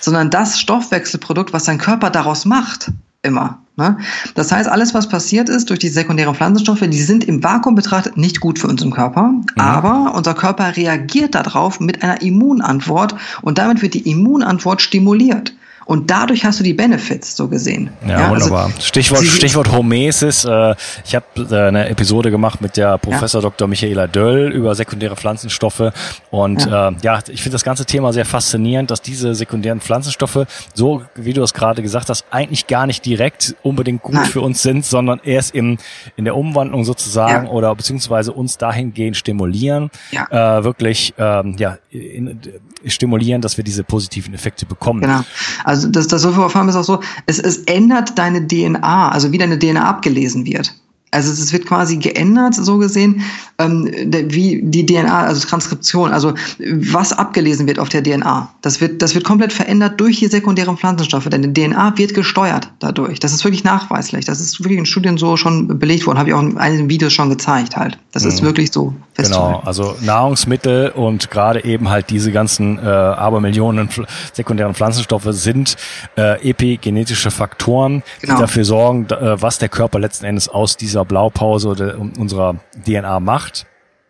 [0.00, 2.92] sondern das Stoffwechselprodukt, was dein Körper daraus macht,
[3.22, 3.58] immer.
[3.76, 3.96] Ne?
[4.34, 8.16] Das heißt, alles, was passiert ist durch die sekundären Pflanzenstoffe, die sind im Vakuum betrachtet
[8.16, 9.46] nicht gut für unseren Körper, mhm.
[9.56, 15.54] aber unser Körper reagiert darauf mit einer Immunantwort und damit wird die Immunantwort stimuliert.
[15.84, 17.90] Und dadurch hast du die Benefits so gesehen.
[18.02, 18.64] Ja, ja also wunderbar.
[18.66, 20.44] Also, Stichwort, Stichwort Homesis.
[20.44, 20.74] Äh,
[21.04, 23.48] ich habe äh, eine Episode gemacht mit der Professor ja.
[23.48, 23.68] Dr.
[23.68, 25.92] Michaela Döll über sekundäre Pflanzenstoffe.
[26.30, 30.46] Und ja, äh, ja ich finde das ganze Thema sehr faszinierend, dass diese sekundären Pflanzenstoffe,
[30.74, 34.26] so wie du es gerade gesagt hast, eigentlich gar nicht direkt unbedingt gut Nein.
[34.26, 35.78] für uns sind, sondern erst im,
[36.16, 37.50] in der Umwandlung sozusagen ja.
[37.50, 40.58] oder beziehungsweise uns dahingehend stimulieren, ja.
[40.58, 42.40] äh, wirklich ähm, ja, in,
[42.86, 45.02] stimulieren, dass wir diese positiven Effekte bekommen.
[45.02, 45.24] Genau.
[45.64, 49.58] Also das, das Sulforaphan ist auch so, es, es ändert deine DNA, also wie deine
[49.58, 50.74] DNA abgelesen wird.
[51.12, 53.20] Also es wird quasi geändert, so gesehen,
[53.58, 53.86] ähm,
[54.28, 58.48] wie die DNA, also Transkription, also was abgelesen wird auf der DNA.
[58.62, 62.70] Das wird, das wird komplett verändert durch die sekundären Pflanzenstoffe, denn die DNA wird gesteuert
[62.78, 63.20] dadurch.
[63.20, 64.24] Das ist wirklich nachweislich.
[64.24, 67.12] Das ist wirklich in Studien so schon belegt worden, habe ich auch in einigen Videos
[67.12, 67.98] schon gezeigt halt.
[68.12, 68.46] Das ist mhm.
[68.46, 68.94] wirklich so.
[69.14, 73.90] Genau, also Nahrungsmittel und gerade eben halt diese ganzen äh, Abermillionen
[74.32, 75.76] sekundären Pflanzenstoffe sind
[76.16, 78.34] äh, epigenetische Faktoren, genau.
[78.34, 82.56] die dafür sorgen, äh, was der Körper letzten Endes aus dieser unserer Blaupause oder unserer
[82.86, 83.66] DNA macht.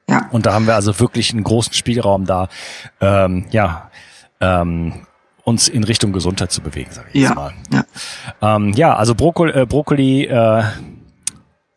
[0.08, 0.28] Ja.
[0.30, 2.48] Und da haben wir also wirklich einen großen Spielraum da,
[3.00, 3.90] ähm, ja,
[4.40, 5.06] ähm,
[5.44, 7.28] uns in Richtung Gesundheit zu bewegen, sage ich ja.
[7.28, 7.52] jetzt mal.
[7.72, 10.64] Ja, ähm, ja also Brokkoli, äh, Brokkoli äh,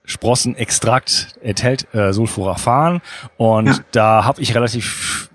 [0.04, 3.02] Sprossenextrakt enthält äh, Sulforaphan
[3.38, 3.80] und ja.
[3.92, 5.30] da habe ich relativ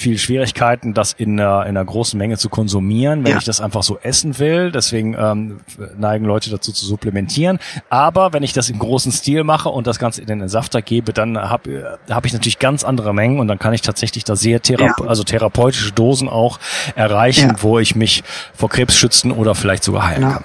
[0.00, 3.38] viel Schwierigkeiten, das in einer, in einer großen Menge zu konsumieren, wenn ja.
[3.38, 4.72] ich das einfach so essen will.
[4.72, 5.60] Deswegen ähm,
[5.98, 7.58] neigen Leute dazu zu supplementieren.
[7.90, 11.12] Aber wenn ich das im großen Stil mache und das Ganze in den Safter gebe,
[11.12, 14.62] dann habe hab ich natürlich ganz andere Mengen und dann kann ich tatsächlich da sehr
[14.62, 14.94] thera ja.
[15.06, 16.58] also therapeutische Dosen auch
[16.94, 17.62] erreichen, ja.
[17.62, 18.24] wo ich mich
[18.54, 20.32] vor Krebs schützen oder vielleicht sogar heilen genau.
[20.32, 20.44] kann.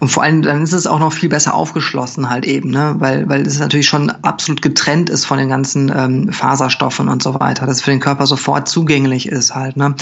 [0.00, 2.96] Und vor allem dann ist es auch noch viel besser aufgeschlossen halt eben, ne?
[2.98, 7.38] weil, weil es natürlich schon absolut getrennt ist von den ganzen ähm, Faserstoffen und so
[7.38, 7.66] weiter.
[7.66, 9.76] Das ist für den Körper sofort zugänglich zugänglich ist halt.
[9.76, 9.94] Ne?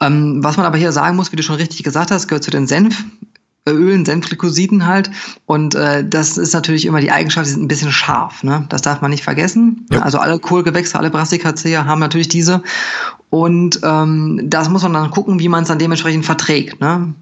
[0.00, 2.50] Ähm, was man aber hier sagen muss, wie du schon richtig gesagt hast, gehört zu
[2.50, 3.02] den Senf.
[3.66, 5.10] Ölen, Senfglycosiden halt.
[5.46, 8.42] Und äh, das ist natürlich immer die Eigenschaft, die sind ein bisschen scharf.
[8.42, 8.66] Ne?
[8.68, 9.86] Das darf man nicht vergessen.
[9.90, 10.02] Ja.
[10.02, 12.62] Also alle Kohlgewächse, alle Brassicacea haben natürlich diese.
[13.30, 16.78] Und ähm, das muss man dann gucken, wie man es dann dementsprechend verträgt.
[16.82, 17.14] Ne?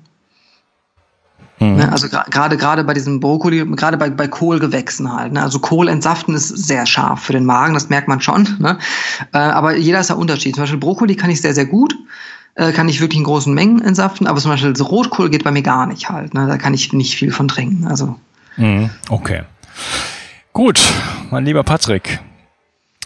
[1.62, 1.76] Mhm.
[1.76, 1.92] Ne?
[1.92, 5.32] Also gerade gerade bei diesem Brokkoli, gerade bei, bei Kohlgewächsen halt.
[5.32, 5.42] Ne?
[5.42, 8.48] Also Kohl entsaften ist sehr scharf für den Magen, das merkt man schon.
[8.58, 8.78] Ne?
[9.32, 10.54] Äh, aber jeder ist ja Unterschied.
[10.54, 11.96] Zum Beispiel Brokkoli kann ich sehr, sehr gut
[12.54, 15.50] äh, kann ich wirklich in großen Mengen entsaften, aber zum Beispiel so Rotkohl geht bei
[15.50, 16.34] mir gar nicht halt.
[16.34, 16.46] Ne?
[16.46, 17.86] Da kann ich nicht viel von trinken.
[17.86, 18.18] Also.
[18.56, 19.42] Mhm, okay.
[20.52, 20.80] Gut,
[21.30, 22.20] mein lieber Patrick.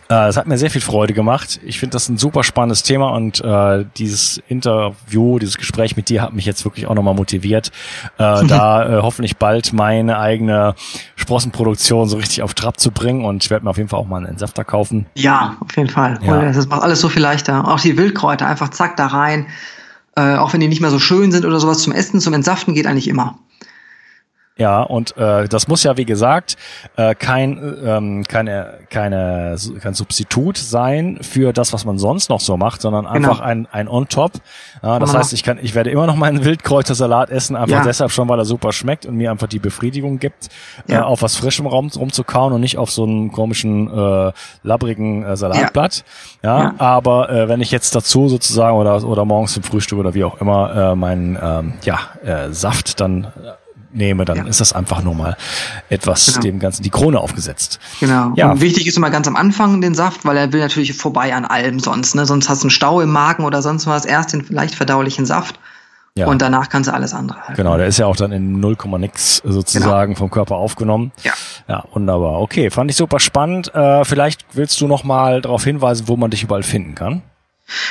[0.08, 1.60] Äh, es hat mir sehr viel Freude gemacht.
[1.64, 6.22] Ich finde das ein super spannendes Thema und äh, dieses Interview, dieses Gespräch mit dir
[6.22, 7.72] hat mich jetzt wirklich auch nochmal motiviert,
[8.18, 10.74] äh, da äh, hoffentlich bald meine eigene
[11.16, 14.06] Sprossenproduktion so richtig auf Trab zu bringen und ich werde mir auf jeden Fall auch
[14.06, 15.06] mal einen Entsafter kaufen.
[15.14, 16.18] Ja, auf jeden Fall.
[16.22, 16.52] Ja.
[16.52, 17.66] Das macht alles so viel leichter.
[17.66, 19.46] Auch die Wildkräuter, einfach zack da rein.
[20.14, 22.74] Äh, auch wenn die nicht mehr so schön sind oder sowas zum Essen, zum Entsaften
[22.74, 23.38] geht eigentlich immer.
[24.58, 26.56] Ja, und äh, das muss ja, wie gesagt,
[26.96, 32.56] äh, kein, ähm, keine, keine, kein Substitut sein für das, was man sonst noch so
[32.56, 33.14] macht, sondern genau.
[33.14, 33.46] einfach genau.
[33.46, 34.32] ein, ein On-Top.
[34.82, 37.84] Ja, das heißt, ich kann, ich werde immer noch meinen Wildkräutersalat essen, einfach ja.
[37.84, 40.48] deshalb schon, weil er super schmeckt und mir einfach die Befriedigung gibt,
[40.86, 41.00] ja.
[41.00, 44.32] äh, auf was frischem Raum rumzukauen und nicht auf so einem komischen, äh,
[44.62, 46.02] labbrigen äh, Salatblatt.
[46.42, 46.74] Ja, ja.
[46.78, 50.40] aber äh, wenn ich jetzt dazu sozusagen oder, oder morgens zum Frühstück oder wie auch
[50.40, 53.65] immer äh, meinen ähm, ja, äh, Saft dann äh,
[53.96, 54.44] nehme, dann ja.
[54.44, 55.36] ist das einfach nur mal
[55.88, 56.40] etwas genau.
[56.40, 57.80] dem Ganzen die Krone aufgesetzt.
[58.00, 58.32] Genau.
[58.36, 58.50] Ja.
[58.50, 61.44] Und wichtig ist immer ganz am Anfang den Saft, weil er will natürlich vorbei an
[61.44, 62.14] allem sonst.
[62.14, 62.26] Ne?
[62.26, 64.04] Sonst hast du einen Stau im Magen oder sonst was.
[64.04, 65.58] Erst den leicht verdaulichen Saft.
[66.16, 66.28] Ja.
[66.28, 67.56] Und danach kannst du alles andere halten.
[67.56, 70.18] Genau, der ist ja auch dann in 0, nix sozusagen genau.
[70.18, 71.12] vom Körper aufgenommen.
[71.22, 71.32] Ja.
[71.68, 72.40] Ja, wunderbar.
[72.40, 73.74] Okay, fand ich super spannend.
[73.74, 77.22] Äh, vielleicht willst du noch mal darauf hinweisen, wo man dich überall finden kann.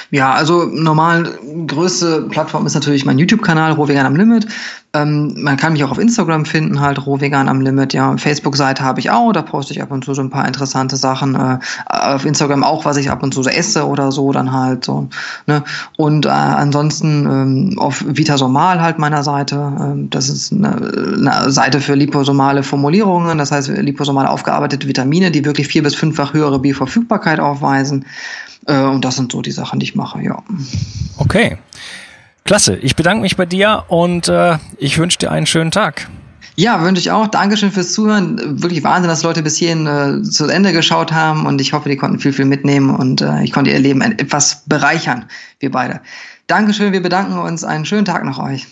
[0.10, 4.48] Ja, also normal größte Plattform ist natürlich mein YouTube-Kanal Rohvegan am Limit.
[4.94, 7.94] Ähm, man kann mich auch auf Instagram finden, halt Rohvegan am Limit.
[7.94, 10.96] Ja, Facebook-Seite habe ich auch, da poste ich ab und zu so ein paar interessante
[10.96, 11.36] Sachen.
[11.36, 11.58] Äh,
[11.88, 15.10] auf Instagram auch, was ich ab und zu so esse oder so, dann halt so.
[15.48, 15.64] Ne?
[15.98, 19.56] Und äh, ansonsten ähm, auf Vitasomal halt meiner Seite.
[19.56, 25.44] Ähm, das ist eine, eine Seite für liposomale Formulierungen, das heißt liposomale aufgearbeitete Vitamine, die
[25.44, 28.06] wirklich vier bis fünffach höhere Bioverfügbarkeit aufweisen.
[28.66, 30.44] Äh, und das sind so die Sachen, die ich mache, ja.
[31.18, 31.58] Okay.
[32.44, 32.76] Klasse.
[32.78, 36.08] Ich bedanke mich bei dir und äh, ich wünsche dir einen schönen Tag.
[36.58, 37.28] Ja, wünsche ich auch.
[37.28, 38.62] Dankeschön fürs Zuhören.
[38.62, 41.98] Wirklich Wahnsinn, dass Leute bis hierhin äh, zu Ende geschaut haben und ich hoffe, die
[41.98, 45.26] konnten viel, viel mitnehmen und äh, ich konnte ihr Leben etwas bereichern,
[45.60, 46.02] wir beide.
[46.48, 47.64] Dankeschön, wir bedanken uns.
[47.64, 48.68] Einen schönen Tag noch euch.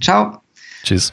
[0.00, 0.40] Ciao.
[0.82, 1.12] Tschüss.